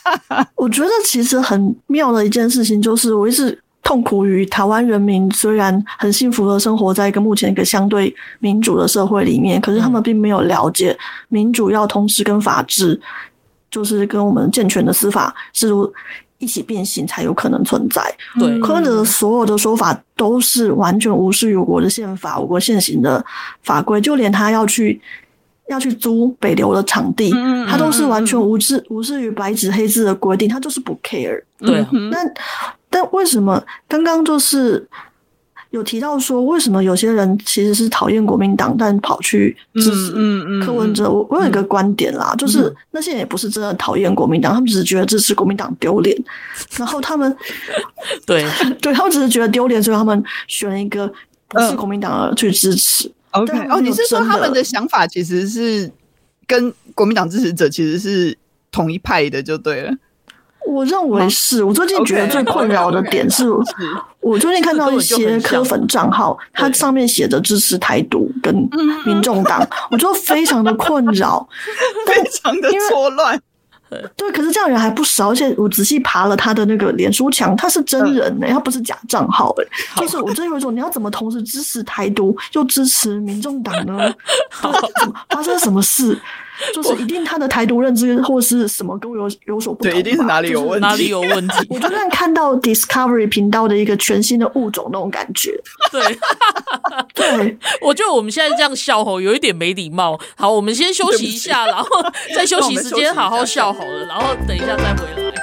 [0.56, 10.96] 我觉得其实很妙的一件事情，就是我一直痛苦于台湾人民虽然很幸福的生活在一个目前一个相对民主的社会里面，可是他们并没有了解
[11.28, 12.98] 民主要同时跟法治，
[13.70, 15.92] 就是跟我们健全的司法制度
[16.38, 18.02] 一起变形才有可能存在。
[18.38, 23.24] 对，柯文哲所有的说法都是完全无视于我国的宪法、我国现行的
[23.62, 25.00] 法规，就连他要去
[25.68, 27.30] 要去租北流的场地，
[27.68, 31.42] 他都是完全无视无视于白纸黑字的规定，他就是不 care。
[31.58, 32.18] 对，那
[32.88, 34.88] 但为什么刚刚就是？
[35.70, 40.12] 有提到说，为什么有些人其实是讨厌国民党，但跑去支持
[40.64, 41.10] 柯文哲？
[41.10, 46.16] 我我有一个观点啦，就是那些人也不是真的讨厌国民党，他们只是觉得支持国民党丢脸，
[46.78, 47.36] 然后他们
[48.24, 48.46] 对
[48.80, 51.06] 对，他们只是觉得丢脸，所以他们选了一个
[51.48, 53.10] 不是国民党而去支持。
[53.32, 55.90] OK，哦，你是说他们的想法其实是
[56.46, 58.34] 跟国民党支持者其实是
[58.72, 59.92] 同一派的，就对了。
[60.68, 63.48] 我认为是我最近觉得最困扰的点是，
[64.20, 68.54] 我最近看到一些科粉账号，它上面写着支持台独跟
[69.06, 71.48] 民众党， 我就非常的困扰，
[72.06, 73.40] 非常的错乱。
[74.18, 79.64] 对，可是这样人还不少，而且我仔细爬了他的那个脸书墙，他是真人呢、欸，他不是假账号哎，
[79.96, 84.14] 就是我真有一种，你要怎么同时支持台独又支持民众党呢？
[85.30, 86.20] 发生什么事？
[86.74, 91.66] 就是一定他的台独认知或是什么跟我有有所不同，对，一定是哪里有问题，哪里有问题。
[91.70, 95.58] 我就算看到 Discovery 频道的一个全新的物种那种感觉。
[95.92, 96.18] 对，
[97.14, 100.18] 对，我觉得我们现在这样笑吼有一点没礼貌。
[100.36, 101.88] 好，我们先休息一下，然后
[102.34, 105.37] 在休息时间好好笑好了，然后等一下再回来。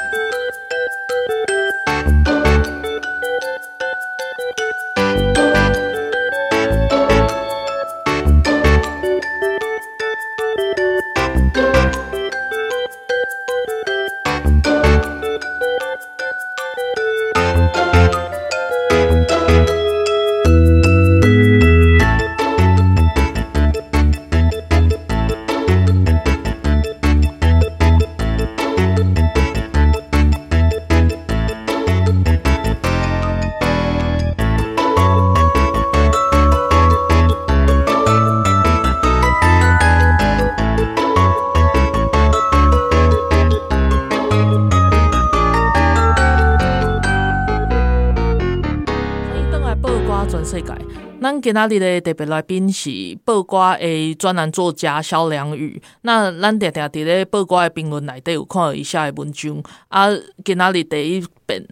[51.46, 52.90] 今仔日的特别来宾是
[53.24, 55.80] 报瓜的专栏作家萧良宇。
[56.02, 60.10] 那咱常常伫咧报瓜的评论内底有看到以下的文章啊。
[60.44, 61.64] 今仔日第一遍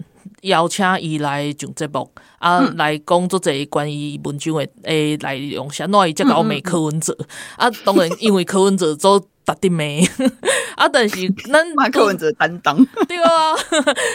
[0.44, 2.08] 邀请伊来上节目
[2.38, 7.18] 啊，来讲做者关于文章的诶内容，相当于这个美柯文哲
[7.56, 7.68] 啊。
[7.84, 10.08] 当然，因为柯文哲做特定美
[10.76, 11.16] 啊，但是
[11.52, 12.76] 咱 柯文哲担当。
[13.08, 13.54] 对啊。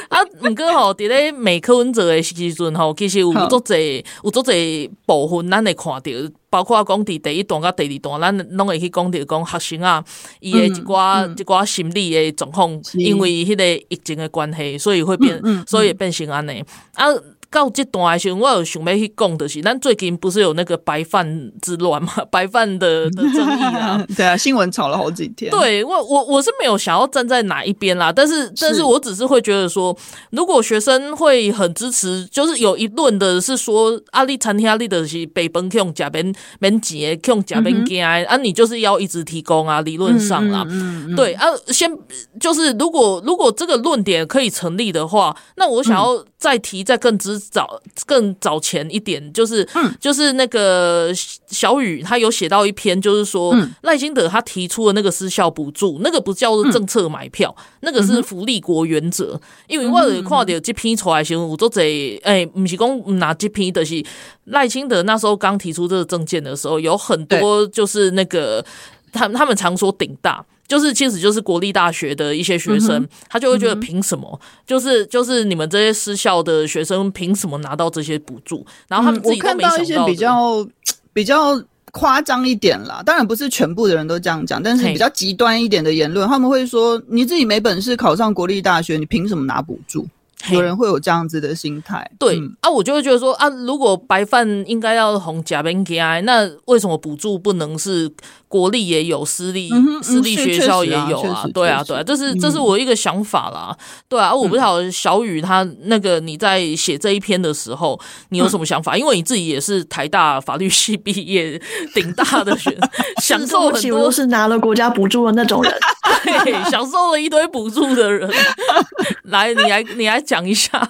[0.09, 6.11] 啊，毋过吼，伫咧美柯文哲的时阵吼，其实有足侪有足侪部分，咱会看到，
[6.51, 10.05] 包括讲伫第一段甲第二段，咱拢会去讲着讲学生啊，
[10.41, 16.65] 伊的一寡、嗯嗯、一寡心理的状况，因为迄个疫情的关系，所以会变，所以会变成安尼。
[16.95, 17.07] 啊。
[17.51, 22.13] 到这段的时候，我有想要去讲的是，咱最近不是有那个白饭之乱嘛？
[22.31, 25.51] 白饭的的争议啊， 对啊，新闻吵了好几天。
[25.51, 29.97] 对我，我我是没有想要站在哪一边啦，但是，但是我只是会觉得说，
[30.31, 41.91] 如果学生会很支持，就是有一论的是说，阿里餐厅阿里的是北奔用假边免钱，用假边给啊，你就是要一直提供啊，理论上啦，嗯嗯嗯、对啊，先
[42.39, 47.37] 就是如果如果这个论点可以成立的话，那我想要再提再更之。
[47.51, 51.11] 早更早前一点，就是、嗯、就是那个
[51.47, 59.33] 小雨，他有写到一篇，就是说赖、嗯、清德他提出的那个失效补助，那个不叫做政策买票，嗯、那个是福利国原则。
[59.35, 64.05] 嗯、因为我有看到这批出来时候，我做这哎，不是讲拿这批的是
[64.45, 68.65] 赖清德那时候刚提出这个政见的时候，有很多就是那个
[69.13, 70.45] 他他们常说顶大。
[70.69, 74.29] 就是，其实就是国立大学的一些学生，嗯、他就会觉得凭什么？
[74.35, 78.65] 嗯、就是就是你们这些私校的学生凭什么拿到这些补助？
[78.87, 80.69] 然后他们自己都没想到、嗯、我看到一些比较
[81.15, 90.07] 比较夸张一点啦，当然不是全部的人都这样讲，但是比较极端一点的言论，他们会说：你自己没本事考上国立大学，你凭什么拿补助？
[90.53, 98.09] 有人会有这样子的心态，对、嗯、啊，我就会觉得说啊，如果白饭应该要红甲边给啊，那为什么补助不能是
[98.49, 101.45] 国立也有，私立、嗯、私立学校也有啊？
[101.45, 103.77] 啊对啊，对啊，这是这是我一个想法啦。
[103.79, 108.95] 嗯、对啊，我不知道小雨他那个你在写这一篇的时候，你有什么想法？
[108.95, 111.61] 嗯、因为你自己也是台大法律系毕业，
[111.95, 112.81] 顶大的学生，
[113.23, 115.75] 享受很多是拿了国家补助的那种人，
[116.45, 118.31] 对，享受了一堆补助的人。
[119.25, 120.19] 来，你来，你来。
[120.29, 120.87] 讲一下，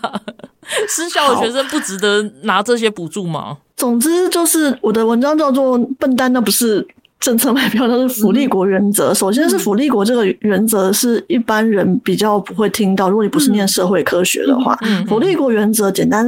[0.89, 3.59] 私校的学生不值得拿这些补助吗？
[3.77, 6.85] 总之就是我的文章叫做“笨蛋”，那不是
[7.21, 9.13] 政策买票，它是福利国原则。
[9.13, 16.27] 嗯、首先是福利国这个原则是一般人比较不会听到，如果你不是念社会科学的话，嗯、福利国原则简单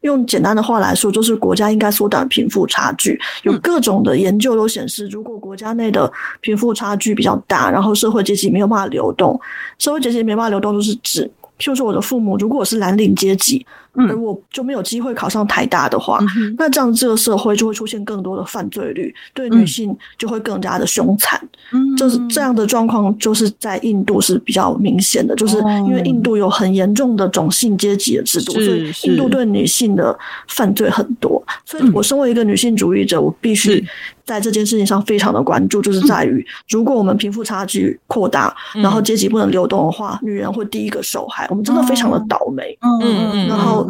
[0.00, 3.18] 用简单的话来说，就是国家应该缩短贫富差距。
[3.44, 9.40] 有各种的研究都显示，如果国家内的贫富差距比较大，然后社会阶级没有办法流动，
[9.78, 11.30] 社会阶级没办法流动，就是指。
[11.58, 13.64] 譬如说我的父母，如果我是蓝领阶级，
[13.94, 21.40] 而我就没有机会考上台大的话，嗯、那这样这个社会就会出现更多的犯罪率，对女性就会更加的凶残。
[21.72, 22.22] 嗯，就是。
[22.32, 30.18] 这样的状况，就是在印度是比较明显的，就是因为印度有很严重的种姓阶级的制度，所以印度对女性的
[30.48, 31.42] 犯罪很多。
[31.66, 33.84] 所以我身为一个女性主义者，我必须
[34.24, 41.46] 在这件事情上非常的关注，就是在于如果我们贫富差距扩大，然后阶级不能流动的话，女人会第一个受害。
[41.50, 42.76] 我们真的非常的倒霉。
[42.80, 43.88] 嗯嗯，然后。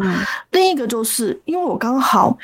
[0.51, 2.37] 另一个就是因为我刚好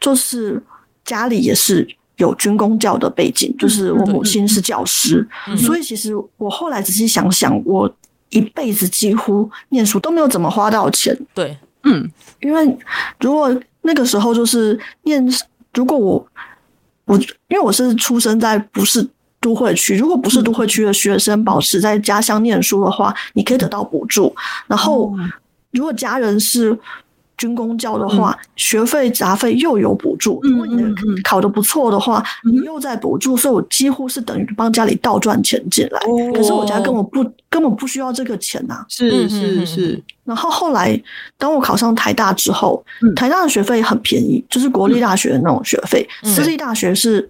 [0.00, 0.62] 就是
[1.04, 1.86] 家里也是
[2.16, 5.26] 有军公教的背景，就是我母亲是教师，
[5.56, 7.92] 所以其实我后来仔细想想，我
[8.30, 11.16] 一辈子几乎念书都没有怎么花到钱。
[11.34, 12.08] 对，嗯，
[12.40, 12.78] 因为
[13.20, 15.24] 如果那个时候就是念，
[15.74, 16.26] 如果我
[17.08, 17.16] 我
[17.48, 19.04] 因为我是出生在不是
[19.40, 24.32] 都会区，如果不是都会区的学生保持在家乡念书的话，你可以得到补助，
[24.68, 25.12] 然后。
[25.70, 26.76] 如果家人是
[27.38, 30.40] 军公教的话，嗯、学费杂费又有补助。
[30.42, 30.84] 如果你
[31.22, 35.98] 考得不错的话，嗯、你又在补助，所以我几乎是等于帮家里倒赚钱进来。
[36.00, 38.86] 哦、可是我家根本不根本不需要这个钱呐、啊。
[38.88, 40.02] 是是是。
[40.24, 41.00] 然后后来，
[41.38, 46.06] 当我考上台大之后，嗯、台大的学费很便宜，就是国立大学的那种学费。
[46.22, 47.26] 嗯、私立大学是。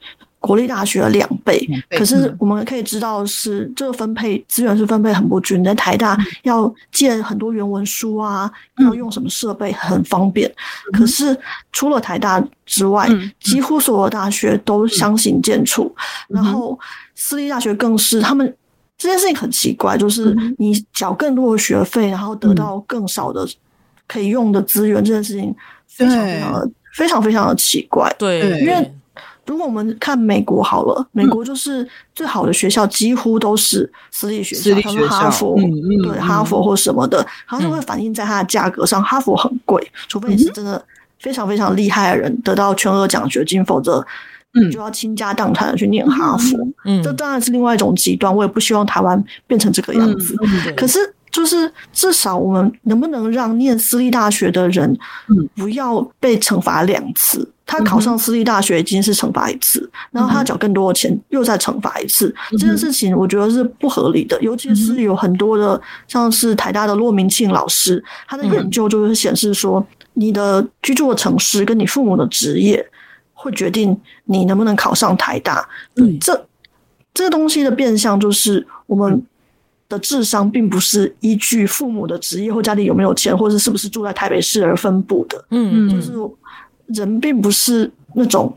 [0.48, 5.62] 国立大学的两倍，可是我们可以知道是这个分配资源是分配很不均。
[5.62, 10.50] 在台大要借很多原文书啊，要用什么设备很方便。
[10.94, 11.38] 可是
[11.70, 13.06] 除了台大之外，
[13.40, 15.92] 几乎所有大学都相形见绌。
[16.28, 16.78] 然后
[17.14, 18.56] 私立大学更是，他们
[18.96, 23.46] 这件事情很奇怪，就是你缴更多的学费，然后得到更少的
[24.06, 25.54] 可以用的资源，这件事情
[25.86, 28.10] 非常非常的非常非常的奇怪。
[28.18, 28.90] 对，因为。
[29.48, 39.02] 如果我们看美国好了，美国就是最好的学校几乎都是私立学校，像是哈佛，嗯嗯、对哈佛或什么的，它是会反映在它的价格上。
[39.02, 40.84] 哈佛很贵，除非你是真的
[41.18, 44.06] 非常非常厉害的人，得到全额奖学金，否则
[44.52, 46.58] 你就要倾家荡产的去念哈佛。
[46.84, 50.36] 嗯，这当然是另外一种极端，我也不希望台湾变成这个样子。
[50.76, 50.98] 可是，
[51.30, 54.94] 就是至少我们能不能让念私立大学的人，
[55.56, 57.50] 不要被惩罚两次？
[57.70, 64.40] 他考上私立大学已经是惩罚一次，然后他要缴更多的钱，又再惩罚一次，这件事情我觉得是不合理的。
[64.40, 72.82] 尤其是有很多的，像是台大的骆明庆老师，他的研究就是显示说，你的居住的城市跟你父母的职业
[73.34, 73.94] 会决定
[74.24, 75.68] 你能不能考上台大。
[75.96, 76.46] 嗯，这
[77.12, 79.22] 这个东西的变相就是我们
[79.90, 85.44] 的智商并不是依据父母的职业或家里有没有钱，或者是不是住在台北市而分布的。
[85.50, 86.12] 嗯嗯，就是。
[86.88, 88.54] 人并不是那种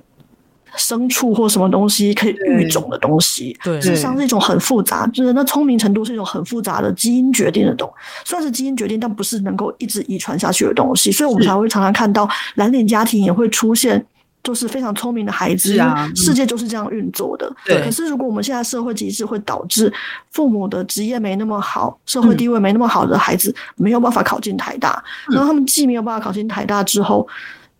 [0.78, 12.26] 牲畜或什么东西可以育种的东西，对，智商是一种很复杂，就是那聪明程度是一种很复杂的基因决定的东西，算是基因决定，但不是能够一直遗传下去的东西，所以我们才会常常看到
[12.56, 14.06] 蓝领家庭也会出现，
[14.42, 17.54] 就是非常聪明的孩子，啊、世界就是这样运作的。
[17.66, 19.92] 对，可是如果我们现在社会机制会导致
[20.32, 27.28] 父母的职业没那么好，社会地位没那么好的孩子没有办法考进台大，然后他们既没有办法考进台大之后。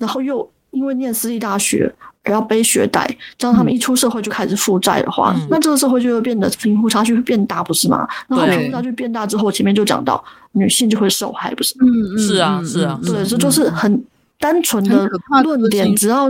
[0.02, 1.94] 然后又因为念私立大学
[2.24, 8.08] 而要背学贷，这样他们一出社会就开始负债的话，嗯、那这个社会就会变得贫富差距会变大，不是吗？
[8.28, 10.24] 然后贫富差距变大之后，前面就讲到
[10.54, 11.86] 女性就会受害，不是吗？
[11.88, 14.04] 嗯，是啊，是啊，对，这就是很
[14.40, 15.08] 单纯的
[15.44, 16.28] 论点，只要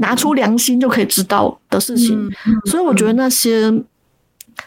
[0.00, 2.28] 拿出良心就可以知道的事情。
[2.66, 3.72] 所以我觉得那些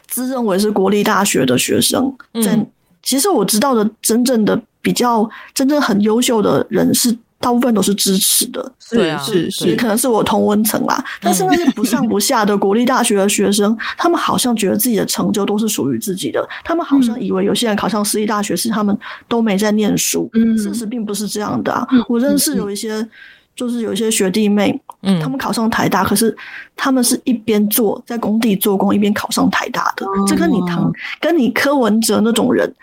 [0.07, 2.65] 自认为是国立大学的学生，在
[3.01, 7.17] 其实我知道的真正的比较真正很优秀的人是。
[7.39, 11.03] 大部分都是支持的，对啊，是是，可能是我同温层啦。
[11.21, 21.87] 但是那些不上不下的国立大学的学生， 他们好像觉得自己的成就都是属于自己的，他们好像以为有些人考上私立大学是他们都没在念书，嗯，事实并不是这样的啊。
[22.09, 23.07] 我认识有一些，
[23.55, 26.35] 就是有一些学弟妹，嗯，他们考上台大，可是
[26.75, 30.07] 他们是一边做在工地做工，一边考上台大的。
[30.27, 32.73] 这跟你唐，跟你柯文哲那种人，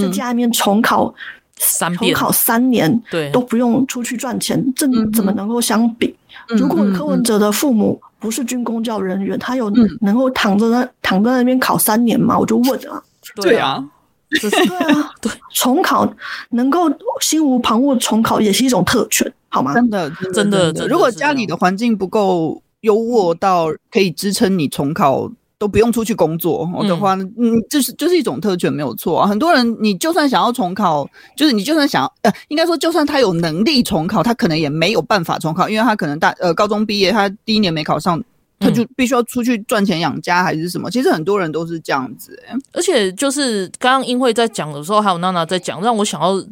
[0.00, 1.12] 在家里面重考。
[1.56, 6.14] 三重考三年，对，都不用出去赚钱，这怎么能够相比？
[6.48, 12.38] 如果柯文哲的父母不是军公教人员，他有能够躺在那躺在那边考三年吗？
[12.38, 13.02] 我就问啊。
[13.40, 13.82] 对啊，
[14.28, 16.12] 对啊，对， 重考
[16.50, 16.90] 能够
[17.20, 19.72] 心无旁骛重考也是一种特权，好吗？
[19.72, 25.30] 真的，真的，如果家里的环境不够优渥到可以支撑你重考。
[25.64, 29.26] 都不用出去工作的话，嗯，就是就是一种特权，没有错啊。
[29.26, 38.22] 很多人，你就算想要重考，就是你就算想要，呃，应该说，就算他有能力重考，他可能也没有办法重考，因为他可能大呃高中毕业，他第一年没考上，
[38.60, 40.90] 他就必须要出去赚钱养家还是什么。
[40.90, 46.44] 其实很多人都是这样子，欸，而且就是刚刚英慧在讲的时候，还有娜娜在讲，让我想要。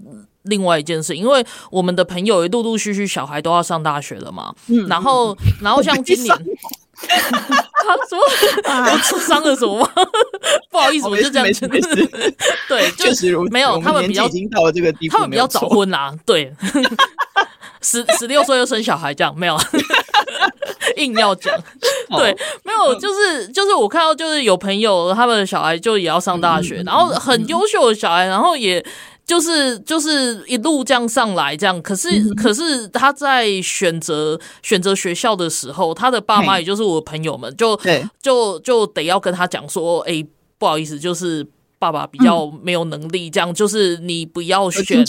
[0.47, 6.37] 另外一件事，因为我们的朋友也陆陆续续小孩都要上大学了嘛，嗯、然后然后像今年。
[7.83, 8.19] 他说
[8.93, 9.89] ：“我受伤了什么吗？
[10.71, 11.67] 不好意思，我就这样子。
[12.69, 16.15] 对，就是没有他们比较已经到了这个地步，他们比较早婚啦。
[16.25, 16.55] 对，
[17.81, 19.59] 十十六岁又生小孩，这样没有，
[20.97, 21.53] 硬要讲。
[22.17, 22.33] 对，
[22.63, 28.85] 没有，就是就是我看到就是有朋友他们的小孩就也要上大学，然后很优秀的小孩，然后也。”
[29.25, 31.81] 就是就是一路这样上来，这样。
[31.81, 37.79] 可是、嗯、可是他在选择选择学校的时候，他的爸妈也就是我的朋友们，就
[38.21, 40.27] 就就得要跟他讲说，哎、欸，
[40.59, 41.47] 不好意思，就是
[41.79, 43.55] 爸爸比较没有能力，这样。
[43.55, 45.05] 就是你不要选，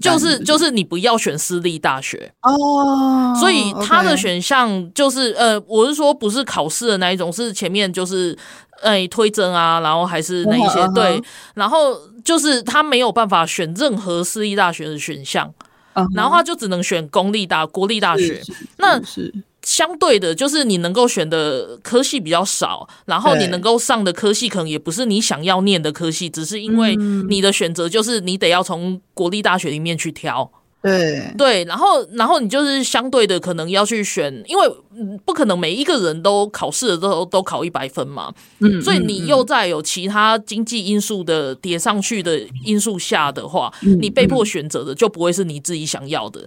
[0.00, 3.34] 就是就是你不要选私立大学哦。
[3.38, 8.36] 所以他的选项就是呃，我是说不是考试的那一种，是前面就是。
[8.82, 10.94] 哎，推甄啊，然后还是那一些、uh -huh.
[10.94, 11.22] 对，
[11.54, 15.52] 然后就是他没有办法选任何私立大学的选项
[15.94, 16.16] ，uh -huh.
[16.16, 18.42] 然后他就只能选公立大、国立大学。
[18.76, 19.00] 那
[19.62, 26.96] 相对的，就是你能够选的科系比较少，然后你能够上的科系可能也不是你想要念的科系，只是因为
[27.28, 30.50] 你的选择就是你得要从国立大学里面去挑。
[30.80, 34.64] 对对，然后然后你就是相对的可能要去选，因为
[35.24, 46.40] 不可能每一个人都考试的时候都考一百分嘛，嗯，所以你又在有其他经济因素的叠上去的因素下的话，嗯，你被迫选择的就不会是你自己想要的。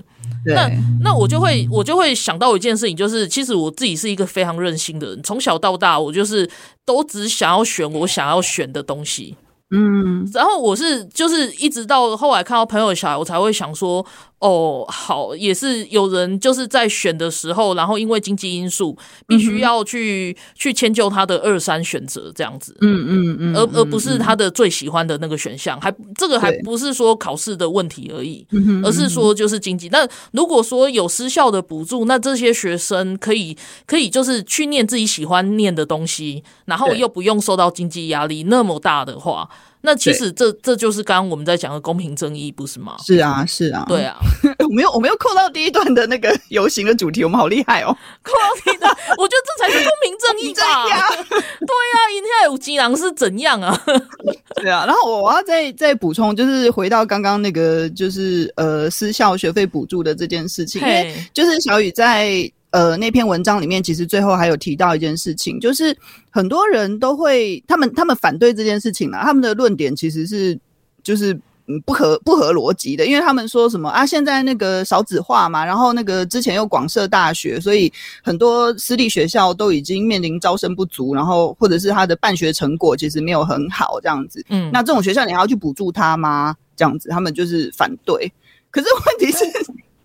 [0.45, 0.71] 嗯，那
[1.03, 6.49] 那我就会我就会想到一件事情，就是其实我自己是一个非常任性的人，从小到大我就是
[6.85, 9.35] 都只想要选我想要选的东西。
[9.71, 14.05] 嗯，然后我是就是一直到后来看到朋友小孩，我才会想说，
[14.41, 28.43] 哦，好，也是有人就是在选的时候，然后因为经济因素，必须要去、嗯、去迁就他的二三选择这样子，嗯嗯嗯，而而不是他的最喜欢的那个选项，还这个还不是说考试的问题而已，
[28.83, 29.89] 而是说就是经济。
[29.89, 39.47] 那如果说有失效的补助，那这些学生可以可以就是去念自己喜欢念的东西，然后又不用受到经济压力那么大的话。
[39.81, 42.95] 那其实这这就是刚刚我们在讲的公平正义，不是吗？
[43.03, 44.17] 是啊，是啊，对啊。
[44.59, 47.95] 我没有，我没有扣到第一段的那个游行的主题，我们好厉害哦！
[48.23, 50.85] 扣到第一段，我觉得这才是公平正义吧？
[50.87, 53.83] 对呀、啊，阴天有吉郎是怎样啊？
[54.61, 54.85] 对啊。
[54.85, 62.49] 然后我我要再再补充，就是回到刚刚那个，就是呃，私校学费补助的这件事情，因为就是小雨在。
[62.71, 65.95] 呃，那篇文章里面其实最后还有提到一件事情，就是
[66.29, 70.57] 很多人都会，他们他们反对这件事情呢，他们的论点其实是
[71.03, 71.33] 就是
[71.67, 77.91] 嗯不合不合逻辑的，因为他们说什么啊，现在那个少子化嘛，然后那个之前又广设大学，所以
[78.23, 86.55] 很多私立学校都已经面临招生不足，然后或者是他的办学成果其实没有很好这样子，嗯，那这种学校你还要去补助他吗？
[86.77, 88.31] 这样子，他们就是反对，
[88.69, 89.43] 可是问题是。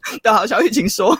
[0.23, 1.17] 对，好，小雨请说。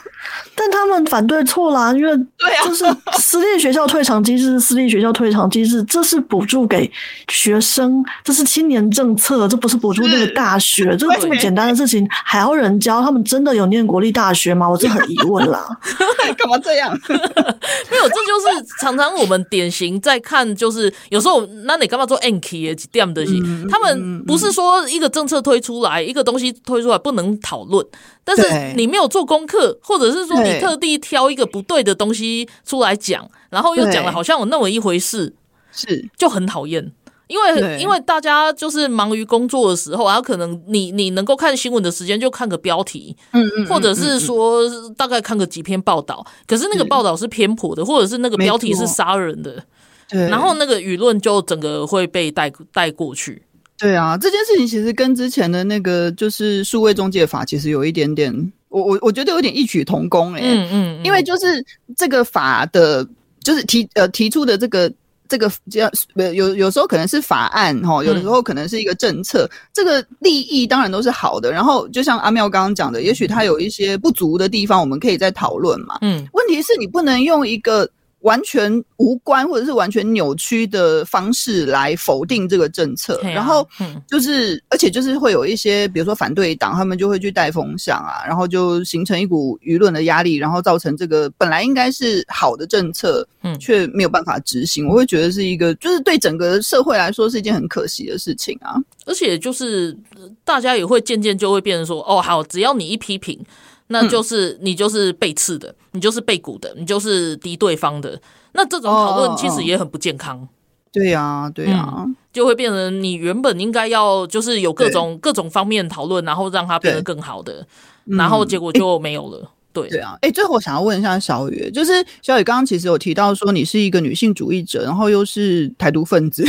[0.55, 2.85] 但他们反对错啦，因为对啊，就是
[3.17, 6.91] 私立学校退场机制，私立学校退场机制，这是补助给
[7.29, 13.01] 学生，这是青年政策，这不是补助那个大学，这个这么简单的事情还要人教？
[13.01, 14.69] 他们真的有念国立大学吗？
[14.69, 15.67] 我是很疑问啦。
[16.37, 16.91] 干嘛这样？
[17.07, 23.41] 没有，这就是常常我们典型在看，就是有时候那你干嘛做样的东西？
[23.69, 27.85] 他们不是说一个政策推出来，一个东西推出来不能讨论。
[28.23, 35.33] 但是你没有做功课，或者是说你特地挑一个不对的东西出来讲，然后又讲了好像有那么一回事，
[35.71, 36.07] 是。
[36.15, 36.91] 就很讨厌。
[37.27, 44.63] 因为因为大家就是忙于工作的时候，然后可能你你能够看新闻的时间就看个标题，嗯嗯，或者是说
[44.95, 49.61] 大概看个几篇报道，可是那个报道是偏颇的，或者是那个标题是杀人的，
[50.07, 53.43] 对，然后那个舆论就整个会被带带过去。
[53.77, 60.45] 对啊，这件事情其实跟之前的那个就是数位中介法其实有一点点，我我我觉得有点异曲同工哎、欸。
[60.47, 61.65] 嗯嗯，因为就是
[61.95, 63.07] 这个法的，
[63.43, 64.91] 就是提呃提出的这个
[65.27, 71.51] 这个这样有有时候可能是法案哈，有的时候可能是一个政策，嗯、这个利益当然都是好的。
[71.51, 75.97] 然后就像阿妙刚刚讲的，也许它有一些不足的地方，我们可以再讨论嘛。
[76.01, 77.89] 嗯，问题是你不能用一个。
[78.27, 83.65] 完全无关或者是完全扭曲的方式来否定这个政策，啊、然后
[84.05, 94.85] 就是、嗯，而且就是会有一些，比如说反对党，他们就会去带风向啊，然后就形成一股舆论的压力，然后造成这个本来应该是好的政策，嗯，却没有办法执行。
[94.89, 98.75] 我会觉得是一个，就是对整个社会来说是一件很可惜的事情啊。
[99.05, 99.97] 而且就是
[100.43, 103.39] 大家也会渐渐就会变成说，哦，好，只要你一批评。
[103.87, 108.19] 那就是你就是被刺的，你就是被鼓的，你就是敌对方的。
[108.53, 110.47] 那这种讨论其实也很不健康。
[110.91, 112.05] 对呀，对呀。
[112.33, 117.65] 就会变成你原本应该要就是有各种各种方面讨论，然后让它变得更好的，
[118.05, 119.39] 然后结果就没有了。
[119.43, 126.43] 嗯对对啊，哎，最后我想要问一下小雨，就是小雨刚刚其实有提到说你是一个女性主义者，然后又是台独分子，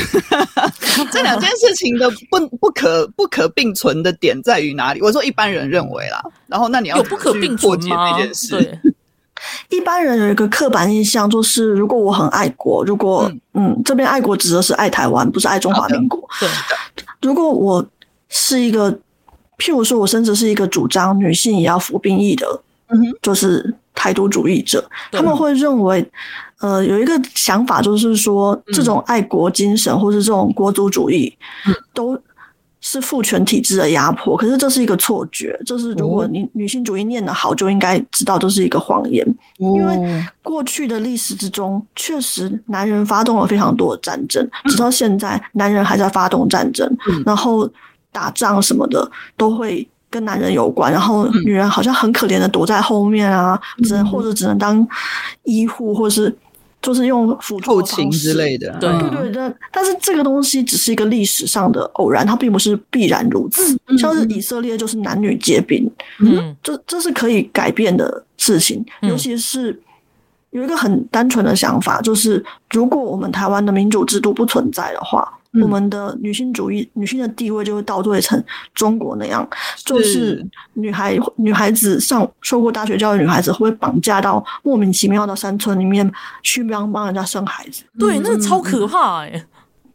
[1.13, 5.01] 这两件事情的不不可不可并存的点在于哪里？
[5.01, 8.19] 我说一般人认为啦，然后那你要有不可并存吗？
[8.19, 8.79] 这件事，
[9.71, 16.21] 一般人有一个刻板印象，就是如果我很爱国，如果嗯，嗯，这边爱国指的是爱台湾，不是爱中华民国。
[16.41, 16.49] 对，
[17.23, 17.85] 如果我
[18.29, 18.93] 是一个，
[19.59, 22.47] 譬如说我甚至是一个主张女性也要服兵役的。
[22.91, 26.09] 嗯哼，就是台独主义者，他们会认为，
[26.61, 31.37] 呃，有一个想法，就是说，这种爱国精神或是这种国族主义，
[31.93, 32.17] 都
[32.81, 34.37] 是父权体制的压迫。
[34.37, 39.27] 可是这是一个错觉，就是如果你女性主义念得好，就应该知道这是一个谎言。
[39.57, 46.89] 因为过去的历史之中，确实男人发动了非常多的战争，直到现在，男人还在发动战争，
[47.27, 47.69] 然后
[48.13, 49.89] 打仗什么的都会。
[50.11, 54.87] 跟男人有关，然后女人好像很可怜的躲在后面啊，嗯、只能或者只能当
[55.43, 56.35] 医护，或是
[56.81, 58.75] 就是用辅助后勤之类的。
[58.81, 63.77] 对对对，但但是这个东西只是一个历史上的偶然，它并不是必然如此。
[63.87, 65.91] 嗯、像是以色列就是男女皆兵，
[66.21, 68.85] 嗯，这这是可以改变的事情。
[69.03, 69.79] 嗯、尤其是
[70.51, 75.35] 有一个很单纯的想法，就是如果我们台湾的民主制度不存在的话。
[75.63, 78.43] 我们的女性主义，女性的地位就会倒退成
[78.75, 79.49] 中国那样，
[79.85, 86.11] 就是女孩女孩子上受过大学教育，女孩子会被绑架到莫名其妙的山村里面
[86.43, 87.83] 去帮帮人家生孩子。
[87.99, 89.47] 对，那个超可怕哎、欸。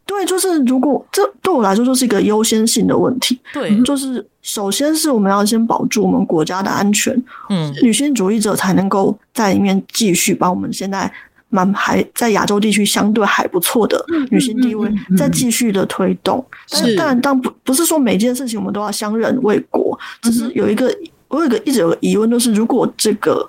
[0.06, 3.40] 对，就是如果这对我来说就是一个优先性的问题。
[3.52, 7.14] 对，就是首先是我们要先保住我们国家的安全。
[7.48, 11.10] 嗯，女性主义者才能够在里面继续把我们现在。
[11.54, 16.44] 蛮还在亚洲地区相对还不错的女性地位，在继续的推动。
[16.68, 20.92] 但是当然，当不不是说每件事情我们都要相认为国，只是有一个
[21.28, 23.48] 我有一个一直有个疑问，就是如果这个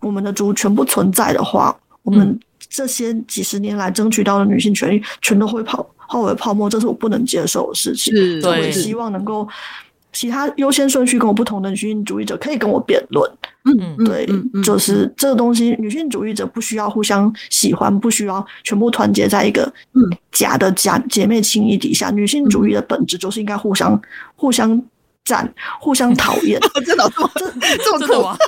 [0.00, 2.38] 我们的族全部存在的话，我们
[2.68, 8.14] 这些几十年来争取到的女性权益全都会泡化为泡沫，这是我不能接受的事情。
[8.14, 9.48] 是，我也希望能够。
[10.12, 13.30] 其他优先顺序跟我不同的女性主义者可以跟我辩论，
[13.64, 14.28] 嗯嗯，对，
[14.62, 19.62] 就是这个东西，女性主义者不需要互相喜欢，不需要全部团结在一个
[19.94, 20.02] 嗯
[20.32, 22.10] 假的假姐妹情谊底下。
[22.10, 24.00] 女性主义的本质就是应该互相
[24.34, 24.82] 互相
[25.24, 26.60] 战，互相讨厌。
[26.84, 28.36] 真的这么这 么酷啊？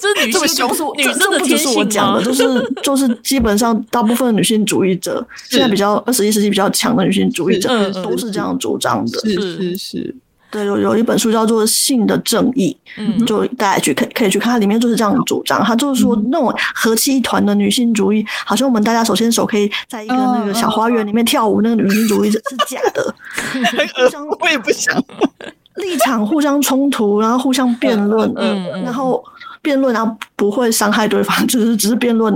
[0.00, 1.78] 这是女性，是女生的天性吗？
[1.78, 2.44] 我讲的就是
[2.82, 10.16] 就是基本上大部分女性主义者，现在比较二十一世纪比较强的女性主义者都是这样主张的，是是是。
[10.50, 15.62] 对，有有一本书叫做《性的正义》，嗯，就大家去可以可以去看，它里面就是这样的主张。
[15.64, 23.14] 他就是说，那种和气一团的女性主义，好像我们大家手牵手可以在一个那个小花园里面跳舞，那个女性主义是是假的。
[24.40, 24.96] 我也不想
[25.76, 29.22] 立场互相冲突，然后互相辩论，嗯，然后
[29.60, 32.32] 辩论然后不会伤害对方，就是只是辩论，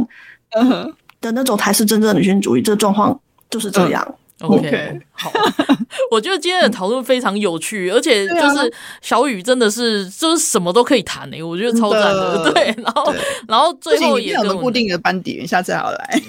[0.61, 2.62] 嗯的那种才是真正的女性主义。
[2.62, 4.14] 这个状况就是这样。
[4.41, 5.30] OK，好，
[6.11, 8.72] 我觉得今天的讨论非常有趣，而且就是
[9.03, 12.51] 小雨真的是就是什么都可以谈诶、欸，我觉得超赞的。
[12.53, 13.14] 对，然后
[13.47, 16.22] 然后最后也有固定的班底，下次还要来。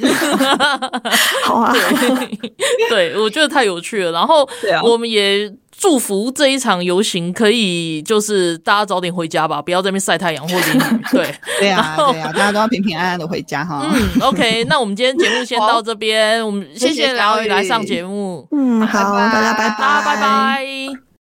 [1.46, 1.74] 好啊，
[2.90, 4.12] 对，我觉得太有趣了。
[4.12, 4.48] 然后
[4.84, 5.52] 我们也。
[5.82, 11.02] 祝福这一场游行可以，就是大家早点回家吧，不要在那边晒太阳或淋雨。
[11.12, 13.82] 对， 对呀，对呀，大家都要平平安安的回家哈。
[13.92, 18.48] 嗯，OK， 那我们今天节目先到这边，我们谢谢小雨来上节目。
[18.52, 21.11] 嗯，好，大家拜拜，拜拜。